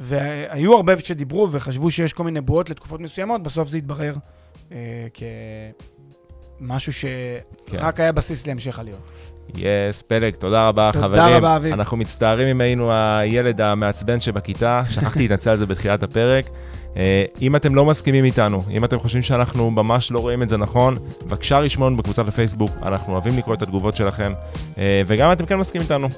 והיו 0.00 0.76
הרבה 0.76 0.92
שדיברו 0.98 1.48
וחשבו 1.50 1.90
שיש 1.90 2.12
כל 2.12 2.24
מיני 2.24 2.40
בועות 2.40 2.70
לתקופות 2.70 3.00
מסוימות, 3.00 3.42
בסוף 3.42 3.68
זה 3.68 3.78
התברר 3.78 4.14
אה, 4.72 5.06
כמשהו 6.58 6.92
שרק 6.92 7.96
כן. 7.96 8.02
היה 8.02 8.12
בסיס 8.12 8.46
להמשך 8.46 8.78
עליות. 8.78 9.00
יס, 9.56 10.00
yes, 10.00 10.04
פלג, 10.06 10.34
תודה 10.34 10.68
רבה, 10.68 10.90
תודה 10.92 11.06
חברים. 11.06 11.24
תודה 11.24 11.36
רבה, 11.36 11.56
אביב. 11.56 11.72
אנחנו 11.72 11.96
מצטערים 11.96 12.48
אם 12.48 12.60
היינו 12.60 12.92
הילד 12.92 13.60
המעצבן 13.60 14.20
שבכיתה, 14.20 14.82
שכחתי 14.90 15.18
להתנצל 15.18 15.50
על 15.50 15.56
זה 15.56 15.66
בתחילת 15.66 16.02
הפרק. 16.02 16.46
אה, 16.96 17.24
אם 17.42 17.56
אתם 17.56 17.74
לא 17.74 17.84
מסכימים 17.84 18.24
איתנו, 18.24 18.60
אם 18.70 18.84
אתם 18.84 18.98
חושבים 18.98 19.22
שאנחנו 19.22 19.70
ממש 19.70 20.12
לא 20.12 20.18
רואים 20.18 20.42
את 20.42 20.48
זה 20.48 20.56
נכון, 20.56 20.98
בבקשה 21.26 21.58
רשמון 21.58 21.96
בקבוצת 21.96 22.28
הפייסבוק, 22.28 22.70
אנחנו 22.82 23.12
אוהבים 23.12 23.38
לקרוא 23.38 23.54
את 23.54 23.62
התגובות 23.62 23.96
שלכם, 23.96 24.32
אה, 24.78 25.02
וגם 25.06 25.26
אם 25.26 25.32
אתם 25.32 25.46
כן 25.46 25.56
מסכימים 25.56 25.84
איתנו, 25.84 26.08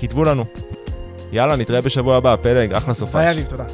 כתבו 0.00 0.24
לנו. 0.24 0.44
יאללה, 1.32 1.56
נתראה 1.56 1.80
בשבוע 1.80 2.16
הבא, 2.16 2.36
פלג, 2.42 2.74
אחלה 2.74 2.94
סופש. 2.94 3.14
ביי, 3.14 3.30
אביב, 3.30 3.46
תודה. 3.46 3.64